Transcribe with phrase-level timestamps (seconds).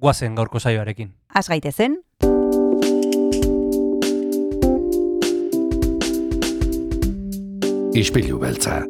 [0.00, 1.12] guazen gaurko saioarekin.
[1.34, 2.00] Az gaitezen,
[7.90, 8.84] Ispilu beltza.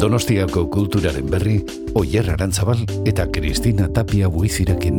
[0.00, 1.56] Donostiako kulturaren berri,
[1.96, 4.98] Oyer Arantzabal eta Kristina Tapia buizirekin.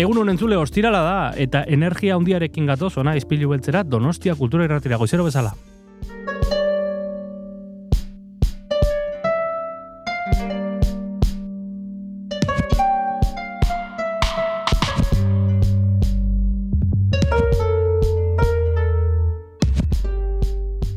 [0.00, 4.96] Egun honen zule ostirala da, eta energia handiarekin gatoz, ona izpilu beltzera, Donostia kultura irratira
[4.96, 5.52] goizero bezala.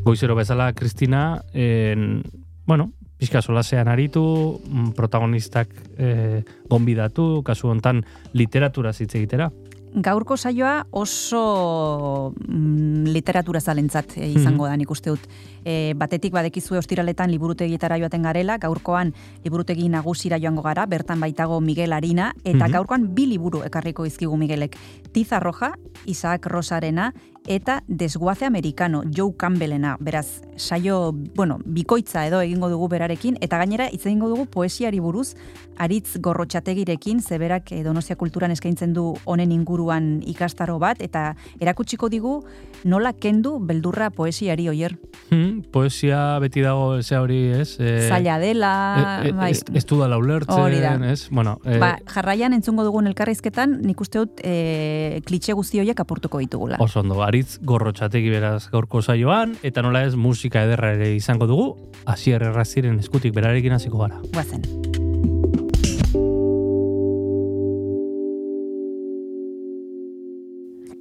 [0.04, 2.24] Goizero bezala, Kristina, en,
[2.66, 9.52] bueno, pixka solasean aritu, mm, protagonistak eh, gonbidatu, kasu hontan literatura hitz egitera.
[9.96, 15.28] gaurko saioa oso mm, literatura zalentzat e, izango da nik uste dut.
[15.64, 21.94] E, batetik badekizue ostiraletan liburutegietara joaten garela, gaurkoan liburutegi nagusira joango gara, bertan baitago Miguel
[21.94, 22.72] Arina, eta Mhm.
[22.74, 24.76] gaurkoan bi liburu ekarriko izkigu Miguelek.
[25.12, 27.14] Tiza Roja, Isaac Rosarena,
[27.48, 29.98] eta Desguace Americano, Joe Campbellena.
[30.00, 35.36] Beraz, saio, bueno, bikoitza edo egingo dugu berarekin, eta gainera hitz egingo dugu poesiari buruz,
[35.78, 42.44] aritz gorrotxategirekin, zeberak Donostia kulturan eskaintzen du honen inguruan ikastaro bat, eta erakutsiko digu
[42.84, 44.98] nola kendu beldurra poesiari oier.
[45.30, 47.80] Hmm, poesia beti dago ze hori, ez?
[47.80, 48.74] E, Zaila dela,
[49.24, 49.52] e, e, bai.
[49.52, 51.28] ez, ez du dala ulertzen, ez?
[51.32, 56.40] Bueno, e, Ba, jarraian entzungo dugun elkarrizketan, nik uste dut e, klitxe guzti horiek apurtuko
[56.44, 56.78] ditugula.
[56.80, 61.72] oso ondo, aritz gorrotxategi beraz gaurko saioan, eta nola ez musika ederra ere izango dugu,
[62.06, 64.22] hasier erraziren eskutik berarekin hasiko gara.
[64.36, 65.02] Guazen.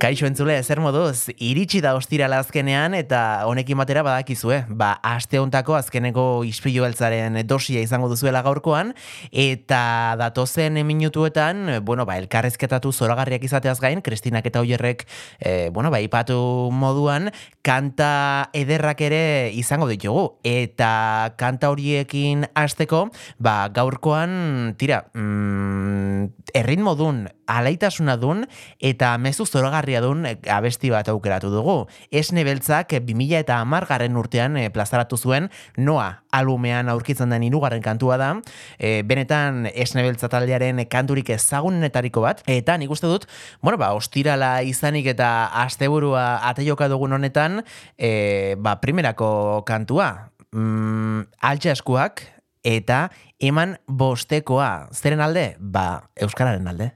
[0.03, 4.57] Kaixo entzule, zer moduz, iritsi da ostirala azkenean eta honekin batera badakizue.
[4.67, 8.91] Ba, aste hontako azkeneko ispilu beltzaren dosia izango duzuela gaurkoan
[9.31, 15.05] eta datozen minutuetan, bueno, ba, elkarrezketatu zoragarriak izateaz gain, Kristinak eta Oierrek,
[15.39, 16.35] e, bueno, ba, ipatu
[16.75, 17.31] moduan,
[17.63, 20.33] kanta ederrak ere izango ditugu.
[20.43, 23.05] Eta kanta horiekin hasteko,
[23.39, 26.27] ba, gaurkoan, tira, mm,
[26.59, 28.47] erritmo dun, alaitasuna dun,
[28.81, 31.77] eta mezu zoragarria dun eh, abesti bat aukeratu dugu.
[32.11, 38.17] Esne beltzak 2000 eta amargarren urtean eh, plazaratu zuen Noa albumean aurkitzen den hirugarren kantua
[38.21, 38.31] da.
[38.79, 42.43] E, benetan esne beltza taldearen kanturik ezagunenetariko bat.
[42.51, 43.29] Eta nik uste dut,
[43.61, 45.29] bueno, ba, ostirala izanik eta
[45.65, 47.61] asteburua ateioka dugun honetan,
[47.99, 50.33] e, ba, primerako kantua.
[50.53, 52.25] Mm, altxa eskuak
[52.65, 53.07] eta
[53.43, 54.89] eman bostekoa.
[54.95, 55.53] Zeren alde?
[55.61, 56.93] Ba, Euskararen alde.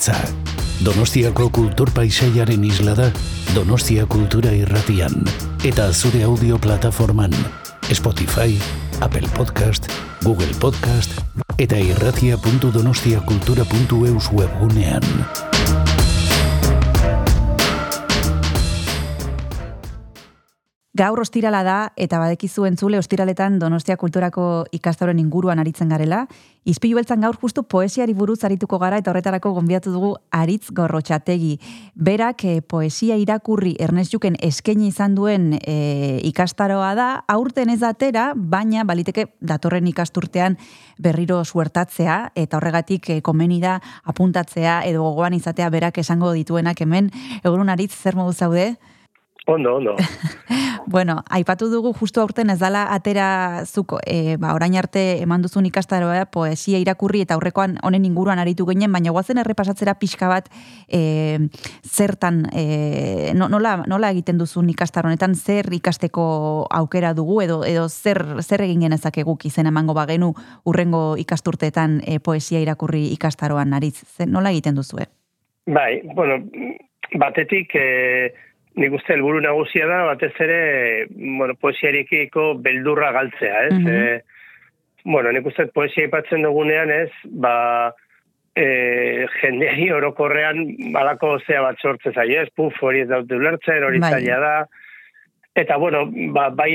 [0.00, 0.16] Beltza.
[0.84, 3.10] Donostiako kultur paisaiaren isla da
[3.54, 5.12] Donostia Kultura Irratian
[5.64, 7.32] eta zure audio plataforman
[7.92, 8.58] Spotify,
[9.00, 9.86] Apple Podcast,
[10.22, 11.10] Google Podcast
[11.58, 15.49] eta irratia.donostiakultura.eus webgunean.
[21.00, 26.26] Gaur ostirala da eta badekizu entzule ostiraletan Donostia Kulturako ikastoren inguruan aritzen garela.
[26.68, 31.54] Izpilu beltzan gaur justu poesiari buruz arituko gara eta horretarako gonbiatu dugu Aritz Gorrotxategi.
[31.94, 35.78] Berak e, poesia irakurri Ernest Juken eskaini izan duen e,
[36.34, 40.60] ikastaroa da, aurten ez atera, baina baliteke datorren ikasturtean
[41.00, 47.08] berriro suertatzea eta horregatik e, komeni da apuntatzea edo gogoan izatea berak esango dituenak hemen.
[47.40, 48.74] Egun Aritz, zer modu zaude?
[49.46, 49.96] Ondo, ondo.
[50.86, 55.66] bueno, aipatu dugu justu aurten ez dala atera zuko, e, ba, orain arte eman duzun
[55.66, 60.50] ikastaroa poesia irakurri eta aurrekoan honen inguruan aritu ginen, baina guazen errepasatzera pixka bat
[60.88, 61.38] e,
[61.86, 68.66] zertan, e, nola, nola egiten duzun ikastaronetan, zer ikasteko aukera dugu edo edo zer, zer
[68.68, 70.34] egin genezak guk izen emango bagenu
[70.68, 73.96] urrengo ikasturteetan e, poesia irakurri ikastaroan nariz.
[74.04, 75.08] Zer, nola egiten duzue?
[75.66, 76.42] Bai, bueno,
[77.16, 77.74] batetik...
[77.74, 78.48] E
[78.80, 80.60] nik uste helburu nagusia da batez ere
[81.10, 83.78] bueno, poesiarikiko beldurra galtzea, ez?
[83.78, 84.20] Mm
[85.04, 87.10] bueno, nik uste poesia ipatzen dugunean, ez?
[87.40, 87.94] Ba,
[88.56, 90.60] e, jendeari orokorrean
[90.94, 92.48] balako zea bat sortze zai, ez?
[92.56, 94.12] Puf, hori ez dut ulertzen, hori bai.
[94.16, 94.54] zaila da.
[95.60, 96.70] Eta, bueno, ba, bai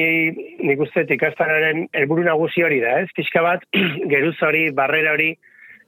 [0.60, 3.12] nik uste ikastararen helburu nagusi hori da, ez?
[3.16, 3.68] Pixka bat,
[4.14, 5.36] geruz hori, barrera hori,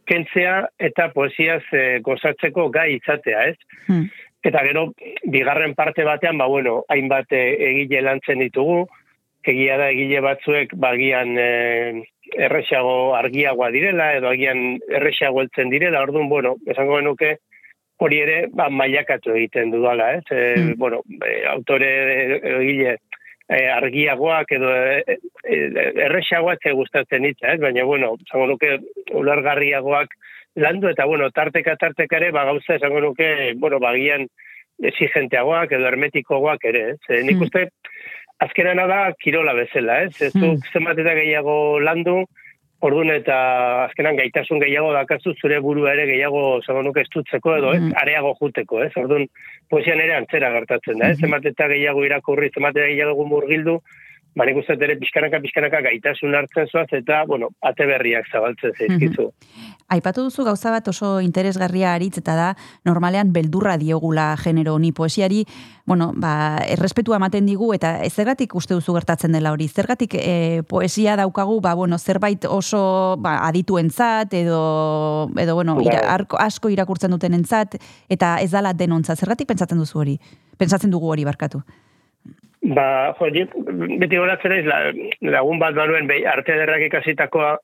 [0.08, 3.82] kentzea eta poesiaz e, gozatzeko gai izatea, ez?
[3.90, 4.08] Hmm.
[4.46, 4.92] Eta gero,
[5.24, 8.86] bigarren parte batean, ba, bueno, hainbat eh, egile lantzen ditugu,
[9.48, 12.04] egia da egile batzuek bagian e,
[12.36, 17.38] erresago argiagoa direla, edo agian erresago eltzen direla, orduan, bueno, esango genuke,
[18.04, 20.26] hori ere, ba, mailakatu egiten dudala, ez?
[20.30, 20.78] E, mm.
[20.78, 21.02] Bueno,
[21.54, 21.90] autore
[22.38, 22.98] egile
[23.48, 25.18] e, argiagoak edo e,
[26.06, 27.62] erresagoa ez gustatzen hitza, ez?
[27.64, 28.78] Baina, bueno, esango nuke,
[29.18, 30.14] ulargarriagoak,
[30.58, 34.28] landu eta bueno, tarteka tarteka ere ba gauza esango nuke, bueno, bagian
[34.84, 37.00] exigenteagoak edo hermetikoagoak ere, ez?
[37.10, 37.22] Eh?
[37.24, 37.48] Nik hmm.
[37.48, 37.70] uste
[38.44, 40.18] azkenena da kirola bezala, ez?
[40.22, 40.74] Ez du hmm.
[40.74, 42.24] zenbat eta gehiago landu,
[42.86, 43.36] Orduan eta
[43.88, 47.96] azkenan gaitasun gehiago dakazu zure buru ere gehiago esango nuke estutzeko edo ez, hmm.
[48.04, 48.92] areago juteko, ez?
[49.02, 49.26] Orduan
[49.70, 51.18] poesian ere antzera gertatzen da, ez?
[51.18, 53.80] Zenbat eta gehiago irakurri, zenbat eta gehiago murgildu,
[54.38, 59.32] ba nik uste ere pixkanaka pixkanaka gaitasun hartzen zoaz eta, bueno, ate berriak zabaltzen zaizkizu.
[59.32, 62.48] Mm Aipatu duzu gauza bat oso interesgarria aritz eta da
[62.84, 65.46] normalean beldurra diogula genero honi poesiari,
[65.88, 71.16] bueno, ba, errespetua ematen digu eta zergatik uste duzu gertatzen dela hori, zergatik e, poesia
[71.16, 76.44] daukagu, ba, bueno, zerbait oso ba, adituentzat edo, edo bueno, ira, bai.
[76.50, 77.80] asko irakurtzen duten entzat,
[78.10, 80.20] eta ez dala denontzat, zergatik pentsatzen duzu hori,
[80.60, 81.64] pentsatzen dugu hori barkatu.
[82.62, 83.30] Ba, jo,
[84.02, 84.66] beti horatzen ez,
[85.22, 87.56] lagun bat banuen behi arte derrak ikasitakoa,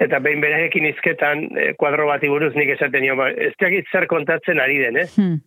[0.00, 3.52] eta behin berarekin izketan, e, kuadro bat buruz nik esaten nio, ba, ez
[3.92, 5.14] zer kontatzen ari den, ez?
[5.16, 5.40] Hmm.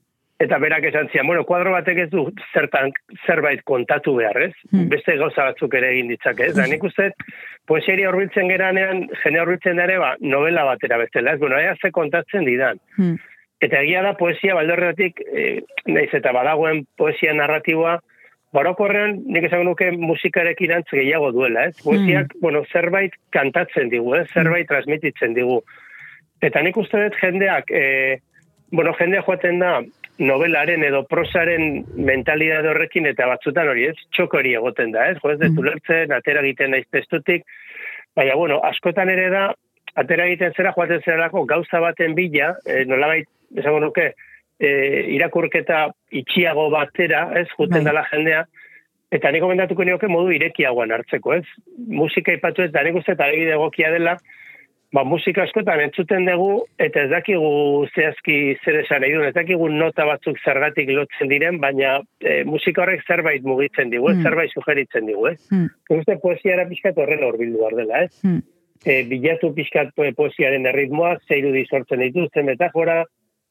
[0.43, 2.89] eta berak esan zian, bueno, kuadro batek ez du zertan
[3.25, 4.53] zerbait kontatu behar, ez?
[4.73, 4.89] Hmm.
[4.91, 6.55] Beste gauza batzuk ere egin ditzake, ez?
[6.57, 7.11] Da, nik uste,
[7.69, 11.39] poeseria horbiltzen geranean, jene horbiltzen ere, ba, novela batera bestela, ez?
[11.39, 12.81] Bueno, ea ze kontatzen didan.
[12.97, 13.15] Hmm.
[13.63, 18.01] Eta egia da poesia baldorretik, e, naiz eta badagoen poesia narratiboa,
[18.53, 21.77] barokorrean nik esango nuke musikarekin antz gehiago duela, ez?
[21.81, 24.27] Poesiak, bueno, zerbait kantatzen digu, ez?
[24.33, 25.59] Zerbait transmititzen digu.
[26.43, 28.19] Eta nik uste dut jendeak, e,
[28.71, 29.79] bueno, jendea joaten da
[30.21, 33.97] novelaren edo prosaren mentalidade horrekin eta batzutan hori, ez?
[34.13, 35.17] Txoko hori egoten da, ez?
[35.23, 37.47] Jo, ez dut ulertzen, atera egiten naiz testutik,
[38.15, 39.47] baina, bueno, askotan ere da,
[39.97, 44.11] atera egiten zera joaten zerako gauza baten bila, e, nolabait, esango nuke,
[44.63, 44.73] e,
[45.15, 47.87] irakurketa itxiago batera, ez, juten Bai.
[47.91, 48.45] dela jendea,
[49.13, 51.45] eta nik gomendatuko nioke modu irekiagoan hartzeko, ez?
[52.01, 54.17] Musika ipatu ez, da nik uste eta egokia dela,
[54.93, 57.51] ba, musika askotan entzuten dugu, eta ez dakigu
[57.95, 62.85] zehazki zer esan nahi duen, ez dakigu nota batzuk zergatik lotzen diren, baina e, musika
[62.85, 64.11] horrek zerbait mugitzen digu?
[64.11, 64.25] Mm.
[64.25, 65.39] zerbait sugeritzen digu, ez?
[65.53, 68.13] Nik uste poesiara pixkat horrela horbildu behar dela, ez?
[68.21, 68.41] Hmm.
[68.85, 73.03] e, bilatu pixkat po- poesiaren erritmoa, ze irudi sortzen dituzten metafora,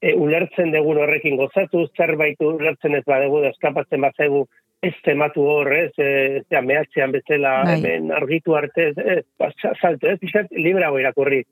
[0.03, 4.47] e, ulertzen dugun horrekin gozatu, zerbait ulertzen ez badegu, da eskapatzen bazaigu,
[4.83, 7.77] ez tematu hor, ez, e, zera, mehatzean bezala, Bai.
[7.79, 11.45] hemen argitu arte, ez, ez, ba, sa- salto, ez, pixkat librago irakurri.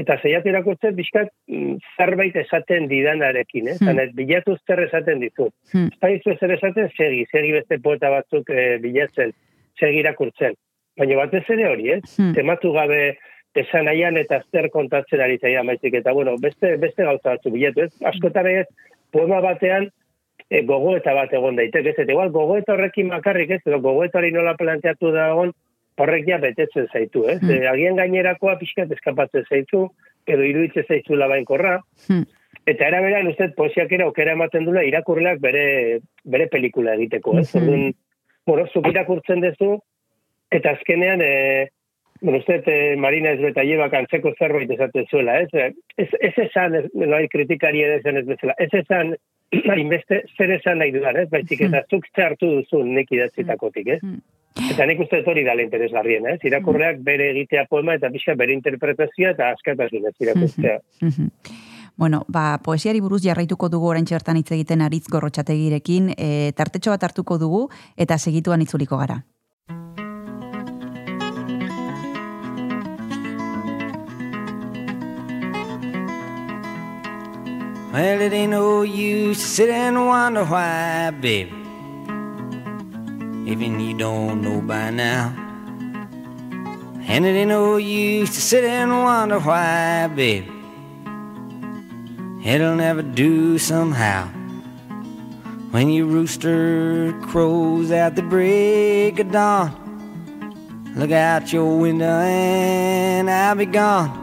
[0.00, 4.00] Eta zeiat irakurtzen, pixkat mm, zerbait esaten didanarekin, ez, Hmm.
[4.16, 5.50] bilatu zer esaten dizu.
[5.72, 5.90] Hmm.
[6.02, 9.32] Ez da zer esaten, segi, segi beste poeta batzuk e, bilatzen,
[9.78, 10.54] segi irakurtzen.
[10.98, 12.02] Baina batez ere hori, ez?
[12.16, 12.32] Hmm.
[12.34, 13.18] tematu gabe
[13.54, 15.94] esan nahian eta zer kontatzen ari zaia maizik.
[15.94, 17.92] Eta bueno, beste, beste gauza batzu bilatu, ez?
[18.12, 18.66] Askotan ez,
[19.12, 19.90] poema batean
[20.48, 21.98] e, gogoeta bat egon daiteke, ez?
[21.98, 23.62] Eta igual gogoeta horrekin bakarrik, ez?
[23.66, 25.52] Edo gogoeta hori nola planteatu da egon,
[26.00, 27.40] horrek ja betetzen zaitu, ez?
[27.42, 27.56] Hmm.
[27.56, 29.88] E, agian gainerakoa pixkat eskapatzen zaitu,
[30.26, 32.24] edo iruditzen zaitu labainkorra, Hmm.
[32.66, 35.64] Eta era beran, uste, poesiak ere aukera ematen dula irakurleak bere,
[36.22, 37.48] bere pelikula egiteko, ez?
[37.54, 37.62] Mhm.
[37.62, 37.94] Orduan,
[38.46, 39.72] bueno, zuk irakurtzen duzu,
[40.50, 41.70] eta azkenean, e,
[42.22, 45.50] bueno, uste, e, Marina ez beta llebak antzeko zerbait esaten zuela, ez?
[45.52, 49.12] E, Ez, ez esan, ez, noi kritikari ere zen ez bezala, ez esan,
[49.74, 51.28] hainbeste, zer esan nahi dudan, ez?
[51.30, 54.00] Baizik, eta zuk ze hartu duzu nik idatzitakotik, ez?
[54.00, 54.22] Hmm.
[54.70, 56.38] Eta nik uste dut hori dala interesgarrien, ez?
[56.44, 60.78] Irakurleak bere egitea poema eta pixka bere interpretazioa eta askatasunez irakurtzea.
[61.02, 61.28] Mhm.
[61.96, 67.04] Bueno, ba, poesiari buruz jarraituko dugu orain txertan hitz egiten aritz gorrotxategirekin, e, tartetxo bat
[67.04, 69.20] hartuko dugu eta segituan itzuliko gara.
[77.92, 81.52] Well, it ain't no use to sit and wonder why, baby.
[83.44, 85.34] Even you don't know by now.
[87.06, 90.50] And it ain't no use to sit and wonder why, baby.
[92.42, 94.26] It'll never do somehow.
[95.70, 99.70] When your rooster crows at the break of dawn,
[100.96, 104.21] look out your window and I'll be gone.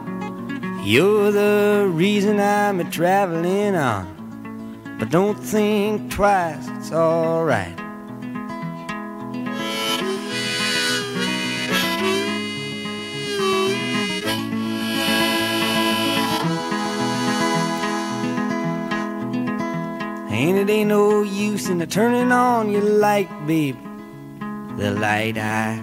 [0.82, 4.96] You're the reason I'm a traveling on.
[4.98, 7.78] But don't think twice, it's alright.
[20.30, 23.76] And it ain't no use in the turning on your light, babe.
[24.78, 25.78] The light I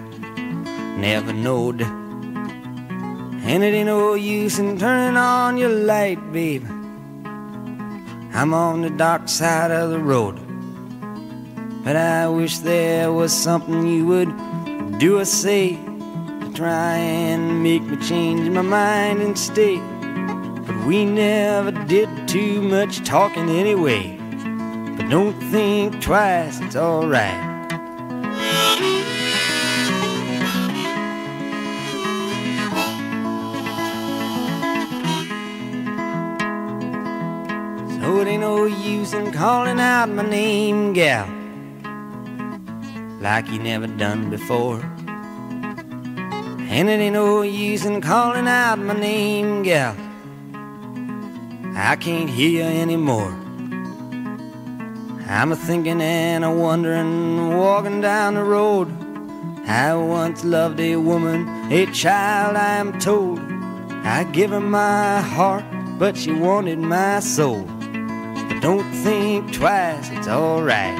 [0.96, 2.07] never knowed.
[3.48, 6.66] And it ain't no use in turning on your light, babe.
[8.34, 10.38] I'm on the dark side of the road.
[11.82, 17.80] But I wish there was something you would do or say to try and make
[17.84, 19.78] me change my mind and stay.
[20.66, 24.18] But we never did too much talking anyway.
[24.98, 27.47] But don't think twice, it's alright.
[39.12, 41.26] In calling out my name, gal,
[43.20, 44.80] like you never done before.
[46.70, 49.96] And it ain't no use in calling out my name, gal.
[51.76, 53.30] I can't hear you anymore.
[55.28, 58.88] I'm a thinking and a wondering, walking down the road.
[59.66, 63.38] I once loved a woman, a child, I am told.
[64.04, 65.64] I give her my heart,
[65.98, 67.68] but she wanted my soul.
[68.60, 70.96] Don't think twice, it's alright.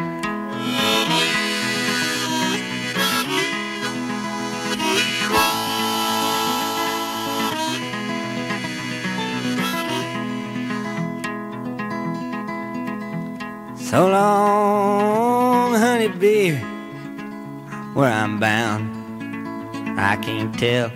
[13.76, 16.58] So long, honey, baby,
[17.94, 18.86] where I'm bound,
[19.98, 20.90] I can't tell.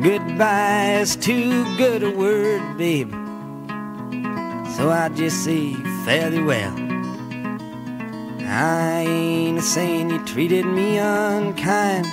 [0.00, 3.25] Goodbye is too good a word, baby.
[4.76, 5.72] So I just say
[6.04, 6.74] fairly well.
[8.42, 12.06] I ain't saying you treated me unkind.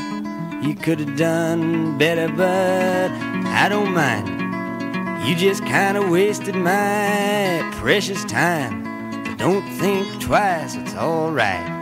[0.65, 3.11] You could have done better, but
[3.47, 5.27] I don't mind.
[5.27, 8.83] You just kind of wasted my precious time.
[9.25, 11.73] But don't think twice, it's alright.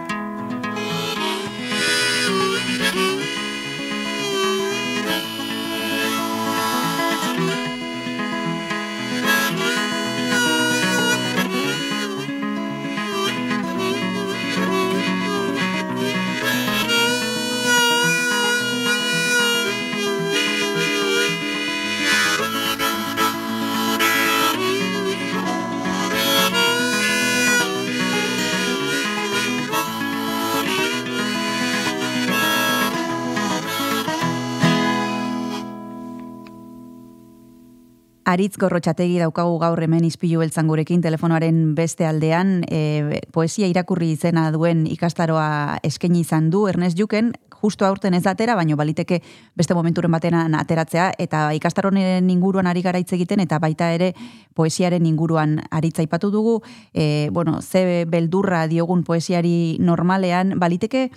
[38.32, 42.62] Aritz gorrotxategi daukagu gaur hemen izpilu beltzan gurekin telefonoaren beste aldean.
[42.72, 48.56] E, poesia irakurri izena duen ikastaroa eskaini izan du Ernest Juken, justu aurten ez atera,
[48.56, 49.20] baino baliteke
[49.58, 54.14] beste momenturen batean ateratzea, eta ikastaronen inguruan ari gara hitz egiten, eta baita ere
[54.56, 56.62] poesiaren inguruan aritza ipatu dugu,
[56.94, 61.10] e, bueno, ze beldurra diogun poesiari normalean, baliteke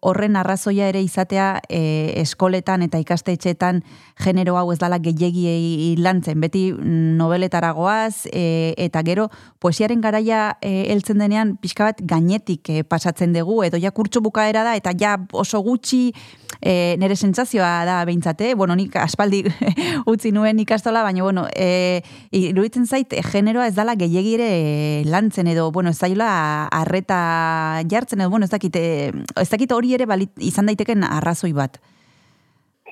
[0.00, 1.80] horren arrazoia ere izatea e,
[2.22, 3.82] eskoletan eta ikastetxetan
[4.18, 6.40] genero hau ez dala gehiagiei lantzen.
[6.42, 9.28] Beti nobeletaragoaz e, eta gero
[9.62, 14.64] poesiaren garaia e, heltzen denean pixka bat gainetik e, pasatzen dugu edo ja kurtso bukaera
[14.66, 16.12] da eta ja oso gutxi
[16.60, 18.54] e, nire sentsazioa da behintzate.
[18.54, 19.44] Bueno, nik aspaldi
[20.12, 22.02] utzi nuen ikastola, baina bueno, e,
[22.34, 26.30] iruditzen zait generoa ez dala gehiagire lantzen edo, bueno, ez zaila
[26.74, 31.78] arreta jartzen edo, bueno, ez dakite, ez dakite hori ere balit, izan daiteken arrazoi bat.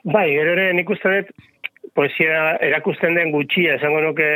[0.07, 1.31] Bai, gero ere nik uste dut,
[1.97, 4.29] poesia erakusten den gutxia, esango nuke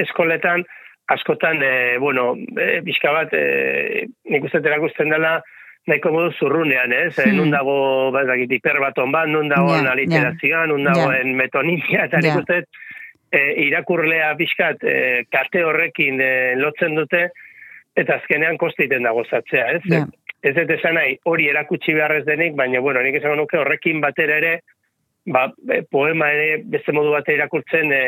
[0.00, 0.64] eskoletan,
[1.12, 5.40] askotan, e, bueno, e, bizka bat, e, nik uste erakusten dela,
[5.90, 7.12] nahiko modu zurrunean, ez?
[7.18, 7.36] Hmm.
[7.36, 7.76] Nun dago,
[8.14, 10.72] bat, hiper bat onban, nun dago yeah, aliterazioan, yeah.
[10.72, 11.38] nun dagoen yeah.
[11.42, 17.26] metonimia, eta nik uste e, irakurlea bizkat, e, kate horrekin e, lotzen dute,
[17.98, 20.04] eta azkenean kostiten dago zatzea, ez?
[20.42, 24.40] Ez ez esan nahi, hori erakutsi beharrez denik, baina, bueno, nik esan nuke horrekin batera
[24.40, 24.60] ere,
[25.26, 28.02] ba, e, poema ere beste modu bat irakurtzen e,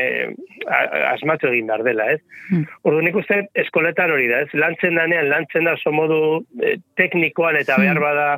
[1.12, 2.20] asmatu egin behar dela, ez?
[2.48, 2.64] Hmm.
[2.88, 4.50] Ordu nik uste eskoletan hori da, ez?
[4.59, 6.20] Lantzen danean, lantzen da oso modu
[6.61, 8.07] e, teknikoan eta behar hmm.
[8.09, 8.29] bada,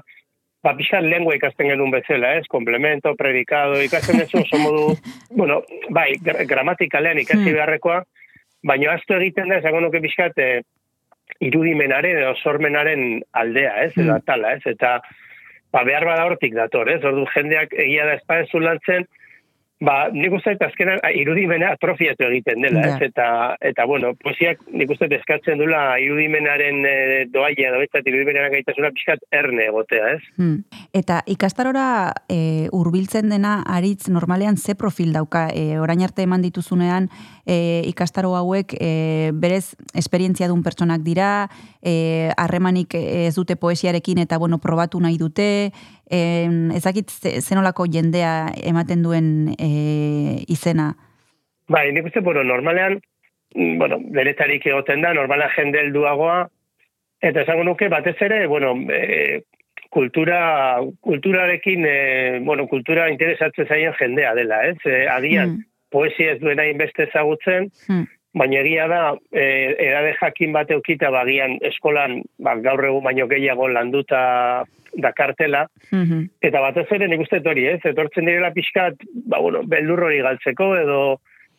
[0.66, 2.46] ba, pixan lengua ikasten genuen bezala, ez?
[2.52, 4.86] Komplemento, predikado, ikasten ez oso modu,
[5.40, 7.58] bueno, bai, gramatikalean ikasi hmm.
[7.58, 8.00] beharrekoa,
[8.66, 10.64] baina astu egiten da, esango nuke pixkat, e,
[11.42, 13.94] irudimenaren edo sormenaren aldea, ez?
[13.98, 14.62] Edo atala, ez?
[14.68, 15.00] Eta,
[15.72, 17.02] ba, behar bada hortik dator, ez?
[17.04, 19.06] Ordu jendeak egia da espaen lantzen,
[19.76, 23.10] Ba, nik uste eta azkenan irudimena atrofiatu egiten dela, ez?
[23.10, 23.26] Eta,
[23.60, 26.94] eta bueno, poesiak nik uste eskatzen dula irudimenaren e,
[27.28, 30.22] doaia, da betzat irudimenaren gaitasuna pixkat erne egotea, ez?
[30.40, 30.62] Hmm.
[30.96, 31.88] Eta ikastarora
[32.32, 32.38] e,
[32.72, 37.10] urbiltzen dena aritz normalean ze profil dauka, e, orain arte eman dituzunean
[37.44, 41.50] e, ikastaro hauek e, berez esperientzia duen pertsonak dira,
[41.84, 45.68] e, harremanik ez dute poesiarekin eta bueno, probatu nahi dute,
[46.10, 50.94] eh, ezakit zenolako jendea ematen duen eh, izena?
[51.68, 53.00] Bai, nik uste, bueno, normalean,
[53.54, 56.46] mm, bueno, denetarik egoten da, normalean jende helduagoa,
[57.22, 59.42] eta esango nuke, batez ere, bueno, e,
[59.90, 61.96] kultura, kulturarekin, e,
[62.44, 64.78] bueno, kultura interesatzen zaien jendea dela, ez?
[64.84, 65.66] E, agian, mm.
[65.90, 68.06] poesia ez duena inbeste ezagutzen, mm.
[68.36, 69.44] Baina egia da, e,
[69.88, 74.20] edade jakin bat eukita, bagian eskolan, ba, gaur egun baino gehiago landuta
[74.96, 80.04] dakartela, mm eta batez ere nik uste hori, ez, etortzen direla pixkat, ba, bueno, beldur
[80.06, 81.00] hori galtzeko, edo,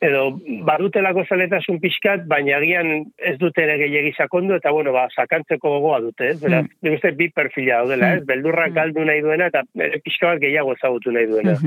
[0.01, 0.21] edo
[0.67, 5.99] badutelako zaletasun pixkat, baina agian ez dute ere gehiagi sakondu, eta bueno, ba, sakantzeko gogoa
[6.05, 6.79] dute, ez, beraz, mm.
[6.85, 9.65] nik uste bi perfila daudela, ez, beldurrak galdu nahi duena, eta
[10.05, 11.57] pixka bat gehiago ezagutu nahi duena.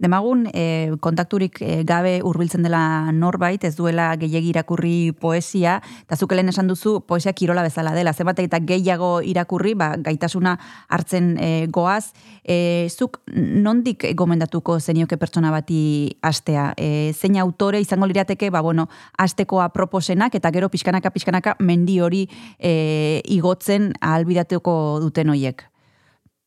[0.00, 6.32] Demagun, e, kontakturik e, gabe hurbiltzen dela norbait, ez duela gehiagi irakurri poesia, eta zuk
[6.32, 10.58] esan duzu poesia kirola bezala dela, zenbat eta gehiago irakurri, ba, gaitasuna
[10.88, 12.12] hartzen e, goaz,
[12.44, 16.72] e, zuk nondik gomendatuko zenioke pertsona bati astea?
[16.78, 22.26] E, zein autore izango lirateke, ba, bueno, asteko aproposenak, eta gero pixkanaka, pixkanaka, mendi hori
[22.58, 25.69] e, igotzen ahalbidatuko duten hoiek?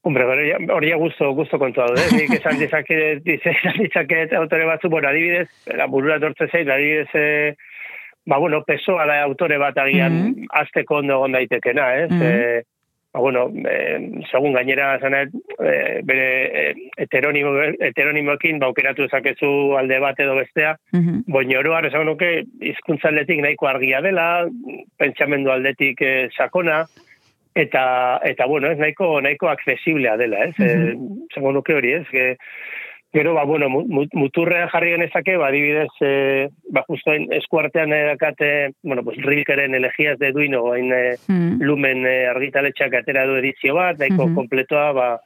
[0.05, 0.25] Hombre,
[0.69, 2.03] hori ya gusto, gusto kontua daude.
[2.11, 5.47] Nik esan dizake, esan dizake autore batzu, bueno, adibidez,
[5.79, 7.55] la burura tortze zeit, adibidez, eh,
[8.27, 10.51] ba, bueno, pesoa da autore bat agian mm Mhm.
[10.59, 12.09] azteko ondo egon daitekena, ez?
[12.11, 12.21] Mhm.
[12.21, 12.61] Eh,
[13.13, 13.99] ba, bueno, eh,
[14.31, 15.29] segun gainera zanet,
[15.63, 16.27] eh, bere
[16.69, 21.23] eh, heteronimo, heteronimoekin ba, aukeratu dezakezu alde bat edo bestea, Mhm.
[21.27, 24.49] Boin oroar esan nuke hizkuntza aldetik nahiko argia dela,
[24.97, 26.83] pentsamendu aldetik eh, sakona
[27.55, 30.55] eta eta bueno, ez nahiko nahiko accesiblea dela, ez?
[30.59, 30.95] Eh,
[31.29, 32.07] esango nuke hori, ez?
[32.11, 32.37] Ge,
[33.13, 37.89] gero ba bueno, mu- mu- muturrean jarri genezake, ba adibidez, eh, ba justo hain eskuartean
[37.91, 41.61] dakate, bueno, pues Rilkeren elegias de Duino, hain eh, Mhm.
[41.61, 44.35] lumen eh, argitaletxak atera du edizio bat, nahiko Mhm.
[44.35, 45.19] kompletoa, ba,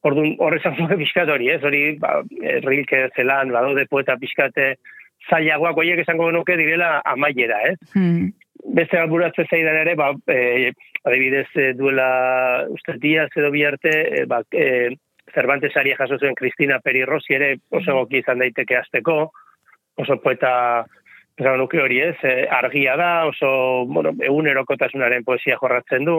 [0.00, 1.62] Orduan, horrezan zuen pixkat hori, ez?
[1.64, 2.22] Hori, ba,
[2.62, 4.76] Rilke zelan, badaude poeta pixkate
[5.28, 7.78] zailagoak, horiek esango nuke direla amaiera, ez?
[7.94, 8.28] Mhm.
[8.74, 10.72] Beste alburatze zaidan ere, ba, e,
[11.04, 14.96] adibidez eh, duela uste diaz edo biharte, e, ba, e,
[15.34, 19.30] Cervantes aria jaso zuen Cristina Peri Rossi ere oso egoki izan daiteke azteko,
[20.00, 20.86] oso poeta
[21.38, 26.16] esan nuke hori ez, e, argia da, oso, bueno, egunerokotasunaren poesia jorratzen du,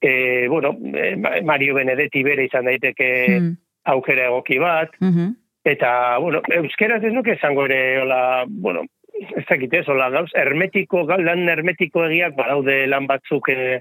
[0.00, 3.56] e, bueno, e, Ma- Mario Benedetti bere izan daiteke Mhm.
[3.84, 5.34] aukera egoki bat, Mhm.
[5.64, 8.82] Eta, bueno, euskeraz ez nuke esango ere, hola, bueno,
[9.20, 13.80] ez dakit ez, hola, gauz, hermetiko, lan hermetiko egiak, badaude lan batzuk, e,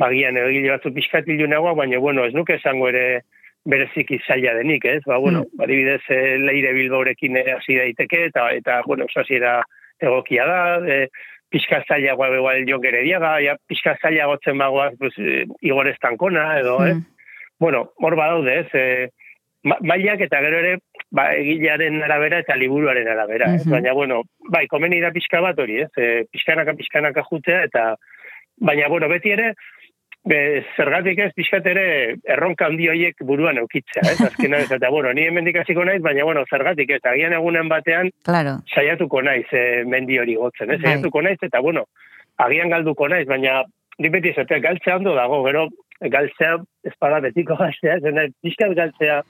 [0.00, 3.22] bagian egile batzuk pixkatilunagoa, baina, bueno, ez nuke esango ere
[3.64, 5.00] bereziki zaila denik, ez?
[5.06, 9.62] Ba, bueno, adibidez, e, leire bilbaurekin ere hasi daiteke, eta, eta bueno, hasiera
[10.02, 11.08] egokia da, e,
[11.54, 16.96] pixka zailagoa begoa jo gerediaga, ja, pixka zailagotzen bagoaz, pues, e, igor estankona, edo, ez?
[16.96, 17.04] Mhm.
[17.60, 19.08] bueno, hor badaude, ez, e,
[19.62, 20.78] ma- mailak eta gero ere,
[21.14, 23.62] ba, egilearen arabera eta liburuaren arabera, ez?
[23.66, 23.76] Mhm.
[23.76, 25.90] Baina, bueno, bai, komeni da pixka bat hori, ez?
[25.96, 27.94] E, pixkanaka, pixkanaka jutea, eta,
[28.58, 29.52] baina, bueno, beti ere,
[30.24, 30.38] be,
[30.76, 31.84] zergatik ez pixkat ere
[32.34, 34.16] erronka handi horiek buruan eukitzea, ez?
[34.26, 38.10] Azkena ez, eta, bueno, ni hemendik hasiko naiz, baina, bueno, zergatik ez, agian egunen batean,
[38.24, 38.58] Claro.
[38.74, 40.80] saiatuko naiz e, mendi hori gotzen, ez?
[40.82, 40.96] Bai.
[40.96, 41.86] Saiatuko naiz, eta, bueno,
[42.42, 43.62] agian galduko naiz, baina,
[44.02, 45.68] nik beti esatea, galtzea ondo dago, gero,
[46.00, 46.58] galtzea,
[46.90, 48.00] espada betiko galtzea,
[48.42, 49.22] pixkat galtzea,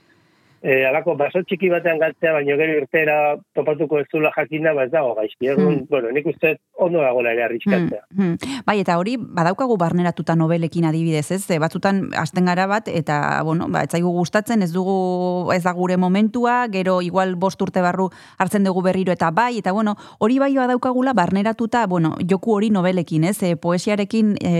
[0.64, 3.16] e, alako baso txiki batean galtzea, baina gero irtera
[3.54, 5.50] topatuko ez zula jakinda, ba ez dago gaizki.
[5.52, 5.86] Egun, Hmm.
[5.90, 8.02] bueno, nik uste ondo dagoela ere arriskatzea.
[8.10, 8.62] Mm, mm.
[8.66, 11.42] Bai, eta hori badaukagu barneratuta nobelekin adibidez, ez?
[11.46, 15.72] Ze batzutan hasten gara bat eta bueno, ba ez zaigu gustatzen, ez dugu ez da
[15.72, 20.38] gure momentua, gero igual bost urte barru hartzen dugu berriro eta bai, eta bueno, hori
[20.38, 23.42] bai badaukagula barneratuta, bueno, joku hori nobelekin, ez?
[23.42, 24.54] E, poesiarekin e,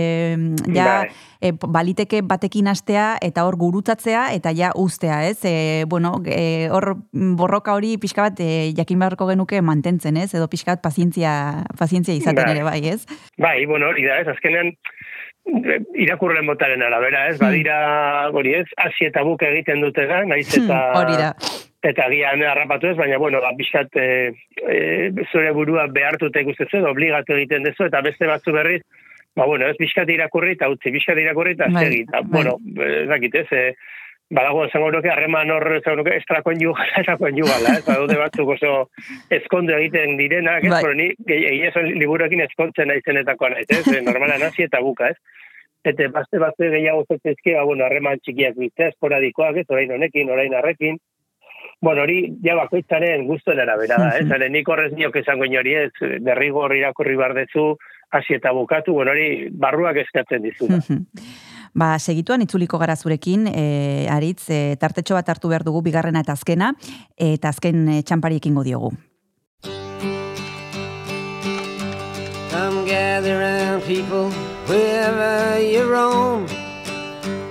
[0.73, 1.09] ja Bai.
[1.41, 5.39] E, baliteke batekin hastea eta hor gurutzatzea eta ja ustea, ez?
[5.45, 10.33] E, bueno, e, hor borroka hori pixka bat e, jakin beharko genuke mantentzen, ez?
[10.33, 12.55] Edo pixka bat pazientzia, pazientzia izaten Bai.
[12.55, 13.05] ere bai, ez?
[13.37, 14.73] Bai, bueno, hori da, ez, azkenean,
[15.45, 17.77] e, irakurren motaren arabera, ez, badira,
[18.31, 20.65] hori ez, hasi eta buke egiten dute naiz eta...
[20.65, 21.31] Hmm, hori da.
[21.85, 24.31] Eta gian harrapatu ez, baina, bueno, ba, bizkat, e,
[24.65, 24.77] e,
[25.31, 28.81] zure burua behartuta ikusten edo obligatu egiten dezu, eta beste batzu berriz,
[29.35, 32.31] ba, bueno, ez bizkat irakurri eta utzi, bizkat irakurri eta Bai, segi, eta, bai.
[32.41, 33.63] bueno, ez dakit ez, e,
[34.35, 38.73] badago esango nuke harreman hor esango nuke extrakonyugala extrakonyugala, ez badaude batzuk oso
[39.29, 40.81] ezkondu egiten direnak, ez, Bai.
[40.83, 45.09] pero ni gehi- egia esan liburuekin ezkontzen naizenetako naiz, ez, e, normalan hasi eta buka,
[45.13, 45.17] ez.
[45.85, 50.55] Eta bazte batzu gehiago zertzezke, ba, bueno, harreman txikiak bitzea, esporadikoak, ez, orain honekin, orain
[50.61, 50.97] arrekin,
[51.83, 54.23] Bueno, hori ja bakoitzaren guztuen arabera da, ez?
[54.31, 55.91] Zaren nik horrez niok esango inori ez,
[56.23, 57.65] derrigor irakurri bardezu,
[58.15, 60.69] hasi eta bukatu, bueno, hori barruak eskatzen dizu.
[61.75, 66.31] Ba, segituan itzuliko gara zurekin, e, aritz, e, tartetxo bat hartu behar dugu bigarrena eta
[66.31, 66.71] azkena,
[67.19, 68.93] eta azken e, txampari ekingo diogu.
[72.55, 74.31] Come gather round, people,
[74.71, 76.47] wherever you roam,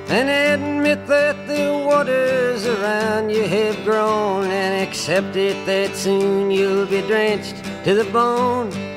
[0.08, 6.86] and admit that the waters around you have grown, and accept it that soon you'll
[6.86, 8.93] be drenched to the bone.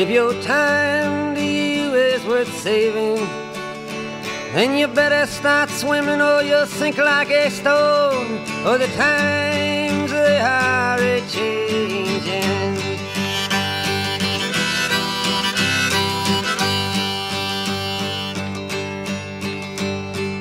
[0.00, 3.16] If your time to you is worth saving,
[4.54, 8.38] then you better start swimming or you'll sink like a stone.
[8.62, 12.76] For the times they are a changing.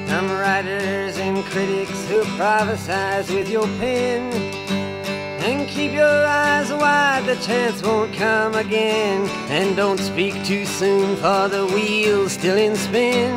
[0.07, 4.56] Some writers and critics who prophesize with your pen.
[5.47, 9.25] And keep your eyes wide, the chance won't come again.
[9.49, 13.31] And don't speak too soon, for the wheel's still in spin.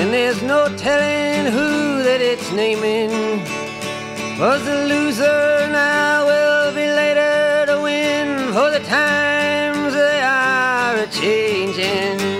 [0.00, 3.12] And there's no telling who that it's naming.
[4.40, 8.52] Was the loser now will be later to win.
[8.52, 12.39] For the times they are a changing.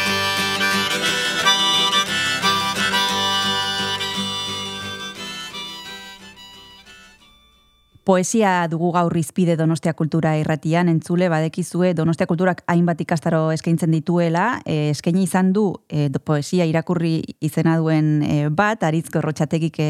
[8.01, 14.55] Poesia dugu gaur izpide Donostia Kultura irratian, entzule badekizue Donostia Kulturak hainbat ikastaro eskaintzen dituela,
[14.65, 19.89] e, eskaini izan du e, poesia irakurri izena duen e, bat, aritzko errotxatekik e,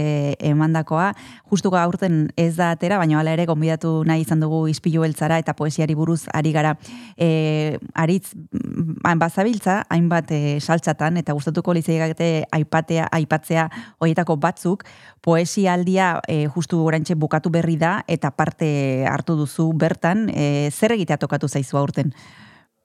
[0.49, 1.13] emandakoa,
[1.47, 5.55] justu gaurten ez da atera, baina hala ere gonbidatu nahi izan dugu izpilu beltzara eta
[5.55, 6.75] poesiari buruz ari gara.
[7.15, 13.69] E, aritz, ba, bazabiltza, hainbat e, saltzatan, eta gustatuko lizeigate aipatea, aipatzea
[14.03, 14.83] horietako batzuk,
[15.23, 21.17] poesialdia e, justu orantxe bukatu berri da, eta parte hartu duzu bertan, e, zer egitea
[21.21, 22.13] tokatu zaizu aurten?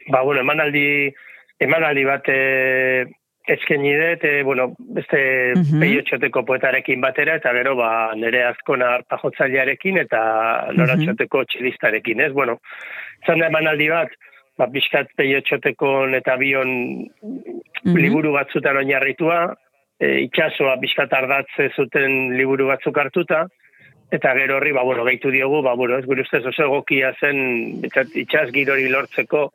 [0.09, 1.13] Ba, bueno, emanaldi,
[1.61, 3.07] emanaldi bat e,
[3.57, 6.45] eskeni dut, e, bueno, beste uh -huh.
[6.45, 11.49] poetarekin batera, eta gero, ba, nire azkona hartajotzailearekin, eta noratxoteko uh -huh.
[11.49, 12.33] txilistarekin, ez?
[12.33, 12.61] Bueno,
[13.27, 14.09] zan da emanaldi bat,
[14.59, 17.07] ba, biskat peiotxoteko eta bion
[17.85, 19.55] liburu batzutan oinarritua,
[20.01, 23.47] e, itxasoa biskat ardatze zuten liburu batzuk hartuta,
[24.13, 27.83] eta gero horri, ba, bueno, gaitu diogu, ba, bueno, ez gure ustez oso egokia zen
[27.83, 29.49] itxaz girori lortzeko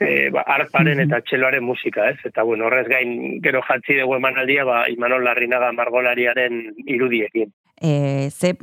[0.00, 2.18] e, ba, arparen eta txeloaren musika, ez?
[2.24, 8.54] Eta, bueno, horrez gain gero jatzi dugu emanaldia, ba, Imanol Larrinaga margolariaren irudiekin e, ze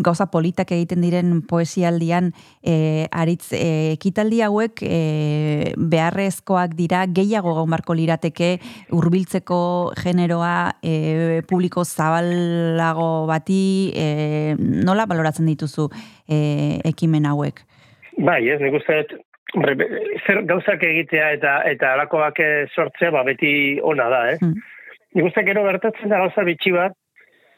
[0.00, 7.66] gauza politak egiten diren poesialdian e, aritz e, ekitaldi hauek e, beharrezkoak dira gehiago gau
[7.70, 8.58] marko lirateke
[8.92, 9.60] hurbiltzeko
[10.00, 14.08] generoa e, publiko zabalago bati e,
[14.58, 15.88] nola baloratzen dituzu
[16.28, 17.64] e, ekimen hauek?
[18.18, 19.02] Bai, ez, nik uste
[20.26, 22.40] zer gauzak egitea eta eta alakoak
[22.74, 24.40] sortzea ba, beti ona da, ez?
[24.42, 24.62] Mm.
[25.14, 26.96] Nik uste gero gertatzen da gauza bitxi bat,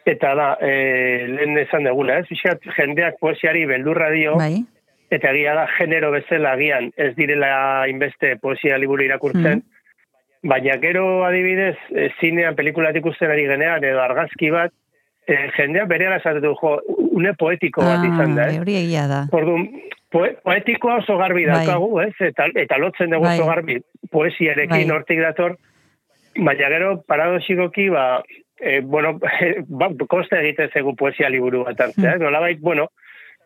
[0.06, 2.28] Eta da, e, lehen esan deguna, ez?
[2.30, 4.62] Bixat, jendeak poesiari beldurra dio, bai.
[5.10, 10.46] eta egia da, genero bezala agian ez direla inbeste poesia liburu irakurtzen, mm.
[10.52, 14.74] baina gero adibidez, e, zinean pelikulatik ikusten ari genean, edo argazki bat,
[15.26, 16.76] e, jendea bere esatetu, jo,
[17.10, 18.62] une poetiko bat ah, izan da, eh?
[18.62, 19.20] Hori egia da.
[19.34, 19.66] Orduan,
[20.14, 21.64] poetikoa oso garbi bai.
[21.66, 22.14] daukagu, ez?
[22.30, 23.36] Eta, eta lotzen dugu bai.
[23.40, 23.80] oso garbi
[24.14, 24.96] poesiarekin bai.
[25.00, 25.58] hortik dator,
[26.38, 28.22] baina gero, paradoxikoki, ba,
[28.60, 29.18] e, bueno,
[29.68, 32.16] ba, koste egiten zegu poesia liburu bat hartzea.
[32.16, 32.24] Mm.
[32.24, 32.90] Nola bait, bueno,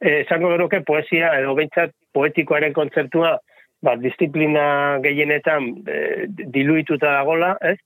[0.00, 3.38] eh, esango genuke poesia, edo behintzat poetikoaren kontzertua,
[3.82, 7.78] ba, disiplina gehienetan e, diluituta dagola, ez?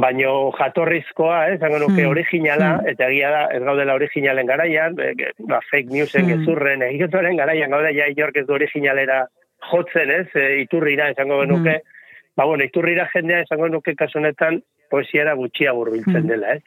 [0.00, 2.10] Baino jatorrizkoa, ez, zango nuke mm.
[2.10, 2.92] originala, mm.
[2.94, 6.32] eta egia da, ez gaudela originalen garaian, e, ba, fake newsen mm.
[6.32, 9.24] gezurren, egitoren garaian, gaude ja inork ez du originalera
[9.70, 11.98] jotzen, ez, e, iturrira, esango genuke, mm.
[12.38, 16.28] ba, bueno, iturrira jendea, esango nuke kasunetan, poesiara gutxia burbiltzen mm.
[16.28, 16.62] dela, ez?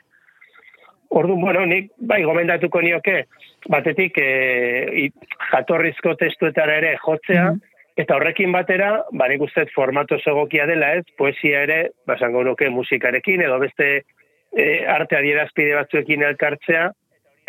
[1.14, 3.28] Orduan, bueno, nik, bai, gomendatuko nioke,
[3.70, 5.10] batetik, e,
[5.52, 7.76] jatorrizko testuetara ere jotzea, mm.
[8.02, 11.06] eta horrekin batera, ba, nik ustez formato egokia dela, ez?
[11.18, 16.90] Poesia ere, basango nuke musikarekin, edo beste e, arte adierazpide batzuekin elkartzea,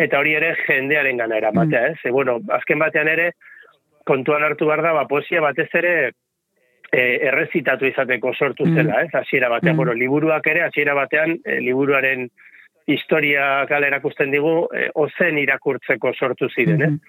[0.04, 1.96] eta hori ere jendearen gana eramatea, mm.
[1.96, 2.04] ez?
[2.04, 3.30] E, bueno, azken batean ere,
[4.04, 5.94] kontuan hartu behar da, ba, poesia batez ere,
[6.92, 8.74] e, errezitatu izateko sortu Mm.
[8.76, 9.10] zela, ez?
[9.14, 9.76] Hasiera batean, Mm.
[9.76, 12.28] bueno, liburuak ere hasiera batean e, liburuaren
[12.86, 16.90] historia kale erakusten digu e, ozen irakurtzeko sortu ziren, ez?
[16.90, 17.00] Mhm.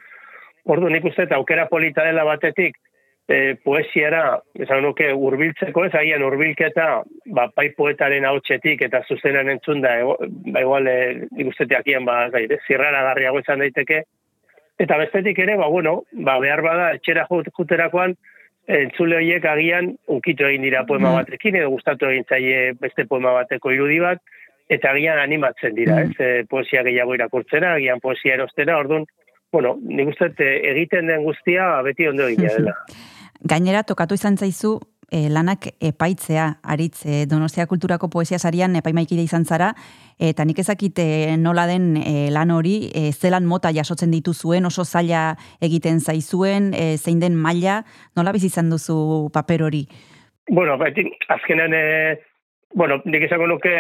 [0.66, 2.78] Ordu nik uste eta aukera polita dela batetik
[3.28, 9.82] e, poesiara, esan nuke, urbiltzeko ez, agian urbilketa, ba, pai poetaren hautsetik eta zuzenan entzun
[9.82, 10.18] da, ego,
[10.54, 14.04] ba, igual, e, nik uste teakian, ba, zait, zirrara garriago izan daiteke,
[14.78, 18.16] eta bestetik ere, ba, bueno, ba, behar bada, etxera jut- juterakoan,
[18.67, 21.15] entzule horiek agian ukitu egin dira poema Mm.
[21.21, 24.21] batekin, edo gustatu egin zaie beste poema bateko irudi bat,
[24.69, 26.12] eta agian animatzen dira, Mm.
[26.12, 29.06] ez, e, poesia gehiago irakurtzera, agian poesia erostera, orduan,
[29.51, 32.75] bueno, nik uste dut, e, egiten den guztia beti ondo egina dela.
[33.45, 34.80] Gainera, tokatu izan zaizu,
[35.12, 39.74] e, lanak epaitzea, aritz, e, Donostia Kulturako Poesia Sarian epaimaikide izan zara,
[40.20, 44.86] eta nik ezakit e, nola den e, lan hori, e, zelan mota jasotzen dituzuen, oso
[44.86, 47.84] zaila egiten zaizuen, e, zein den maila,
[48.15, 49.86] nola bizi izan duzu paper hori?
[50.50, 52.18] Bueno, beti, azkenean, e,
[52.76, 53.72] bueno, nik esango nuke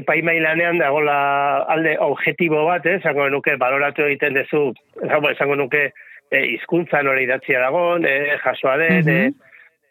[0.00, 2.96] epaimai lanean dagola alde objetibo bat, eh?
[2.96, 4.72] esango nuke baloratu egiten duzu,
[5.04, 5.90] esango, nuke
[6.30, 9.08] e, izkuntzan hori idatzia dagoen, e, jasoa den, Mhm.
[9.08, 9.47] e,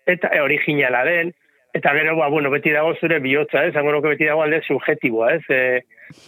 [0.08, 1.34] eta e, originala den,
[1.74, 3.70] eta gero, ba, bueno, beti dago zure bihotza, eh?
[3.70, 5.44] esango nuke beti dago alde subjetiboa, ez?
[5.50, 5.62] E,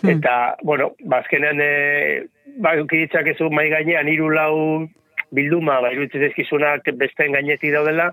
[0.02, 0.10] Hmm.
[0.10, 2.26] Eta, bueno, bazkenean, e,
[2.60, 4.88] ba, ukiditzak ezu mai gainean hiru lau
[5.32, 8.10] bilduma, ba, iruditzen ezkizunak besteen gaineti daudela,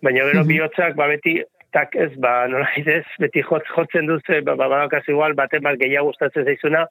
[0.00, 0.48] baina gero Mhm.
[0.48, 5.34] bihotzak, ba, beti, tak ez, ba, nola ez, beti jotz, jotzen duze, ba, ba, igual,
[5.34, 6.86] baten bat gehiago gustatzen zaizuna,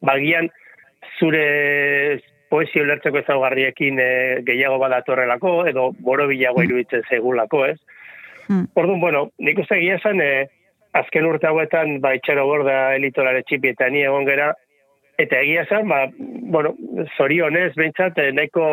[0.00, 0.48] bagian
[1.18, 4.10] zure poesio ulertzeko ezaugarriekin e,
[4.46, 7.78] gehiago badatorrelako, edo borobilago iruditzen zegulako, ez?
[8.46, 8.68] Hmm.
[8.78, 10.46] Orduan, bueno, nik uste egia esan, e,
[10.96, 14.52] azken urte hauetan, ba, itxaro borda elitorare txipi eta ni egon gera,
[15.18, 16.04] eta egia esan, ba,
[16.54, 16.74] bueno,
[17.16, 18.66] zorionez, behintzat, eh, nahiko,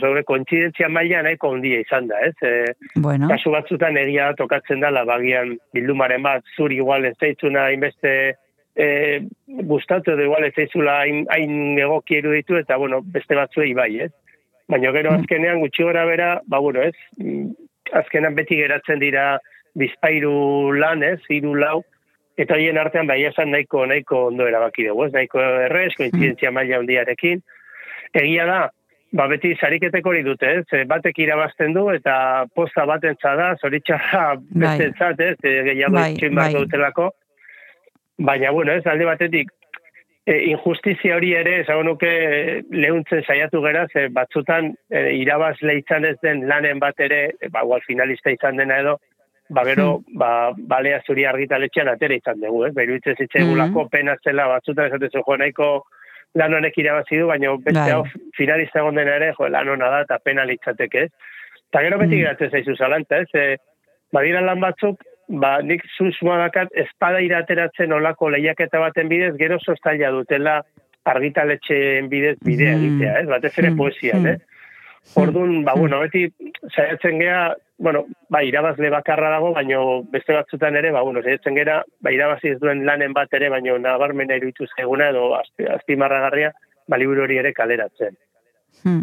[0.00, 2.34] zaure, kontzidentzia maila nahiko ondia izan da, ez?
[2.42, 8.12] E, Bueno, kasu batzutan egia tokatzen dela, bagian bildumaren bat, zuri igual ez zaitzuna hainbeste
[8.78, 9.26] e,
[9.66, 14.12] gustatu edo igual ez zaizula hain, hain egoki eruditu, eta bueno, beste batzuei bai, ez?
[14.68, 15.20] Baina gero Mm.
[15.22, 16.94] azkenean gutxi gora bera, ba bueno, ez?
[17.18, 17.50] Mm,
[17.92, 19.38] Azkenean beti geratzen dira
[19.74, 21.20] bizpairu lan, ez?
[21.32, 21.82] Hiru lau,
[22.36, 25.12] eta hoien artean bai esan nahiko nahiko ondo erabaki dugu, ez?
[25.14, 27.40] Nahiko errez, kointzidentzia maila handiarekin.
[28.14, 28.58] Egia da,
[29.12, 30.84] ba beti sariketeko hori dute, ez?
[30.86, 34.76] Batek irabazten du eta posta batentza da, zoritxarra Bai.
[34.76, 35.36] bestentzat, ez?
[35.42, 36.52] E, Gehiago Bai, beharko bai.
[36.66, 37.08] dutelako.
[38.18, 39.50] Baina, bueno, ez, alde batetik,
[40.26, 42.10] e, injustizia hori ere, esango nuke,
[42.70, 47.62] lehuntzen saiatu gera, ze batzutan e, irabazle izan ez den lanen bat ere, e, ba,
[47.64, 48.98] igual finalista izan dena edo,
[49.48, 52.74] ba, gero, ba, balea zuri argitaletxean atera izan dugu, ez?
[52.76, 55.68] Ba, iruditzen zitzaigulako pena zela batzutan esaten zu, jo, nahiko
[56.36, 57.92] lan honek irabazi du, baina beste Bai.
[57.94, 58.02] hau
[58.36, 61.36] finalista egon dena ere, jo, lan hona da, eta pena litzateke, ez?
[61.70, 62.20] Eta gero beti Mm.
[62.26, 63.28] geratzen zaizu zalantza, ez?
[63.32, 63.56] E,
[64.12, 70.10] badira lan batzuk, ba, nik susmoa dakat espada irateratzen olako lehiaketa baten bidez, gero sostaila
[70.10, 70.62] dutela
[71.04, 72.84] argitaletxeen bidez bidea Mm.
[72.84, 73.26] egitea, ez?
[73.28, 73.76] Batez ere Mm.
[73.76, 74.26] poesian, Mm.
[74.26, 74.38] eh?
[75.14, 76.28] Orduan, ba, bueno, beti
[76.74, 81.82] saiatzen gea, bueno, ba, irabazle bakarra dago, baino beste batzutan ere, ba, bueno, saiatzen gera,
[82.00, 86.52] ba, irabazi ez duen lanen bat ere, baino nabarmena iruditu zaiguna edo azpi, azpimarragarria,
[86.88, 88.16] ba, liburu hori ere kaleratzen.
[88.84, 89.02] Hmm.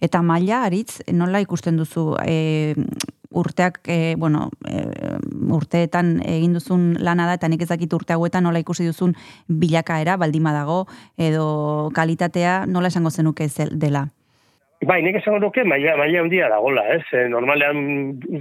[0.00, 2.74] Eta maila, aritz, nola ikusten duzu e,
[3.32, 4.82] urteak, e, bueno, e,
[5.52, 9.14] urteetan egin duzun lana da, eta nik ezakit urte hauetan nola ikusi duzun
[9.48, 10.86] bilakaera, baldima dago,
[11.18, 14.08] edo kalitatea, nola esango zenuke zel, dela?
[14.82, 17.04] Bai, nik esango nuke maila, maila handia dagola, ez?
[17.14, 17.82] E, normalean,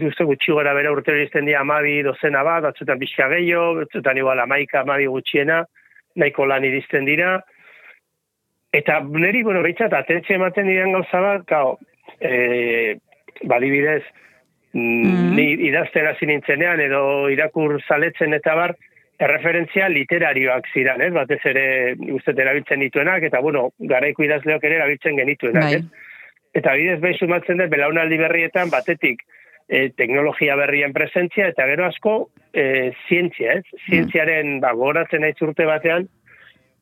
[0.07, 4.17] uste gutxi gara bera urte hori izten dira amabi dozena bat, batzutan pixka gehiago, batzutan
[4.17, 5.59] igual amaika, amabi gutxiena,
[6.17, 7.35] nahiko lan iristen dira.
[8.73, 11.75] Eta niri, bueno, behitzat, atentzia ematen diren gauza bat, kao,
[12.17, 12.97] e,
[13.45, 14.01] badibidez,
[14.73, 17.03] mm, ni idazten hasi nintzenean, edo
[17.33, 18.75] irakur zaletzen eta bar,
[19.21, 21.11] erreferentzia literarioak ziran, ez?
[21.13, 21.65] Batez ere,
[22.15, 25.75] uste erabiltzen dituenak, eta bueno, garaiko idazleok ere erabiltzen genituenak, Bai.
[25.81, 26.07] ez?
[26.57, 29.21] Eta bidez behin sumatzen den belaunaldi berrietan batetik
[29.69, 32.15] e, teknologia berrien presentzia eta gero asko
[32.51, 33.83] e, zientzia, ez?
[33.87, 36.09] Zientziaren ba, gogoratzen naiz urte batean,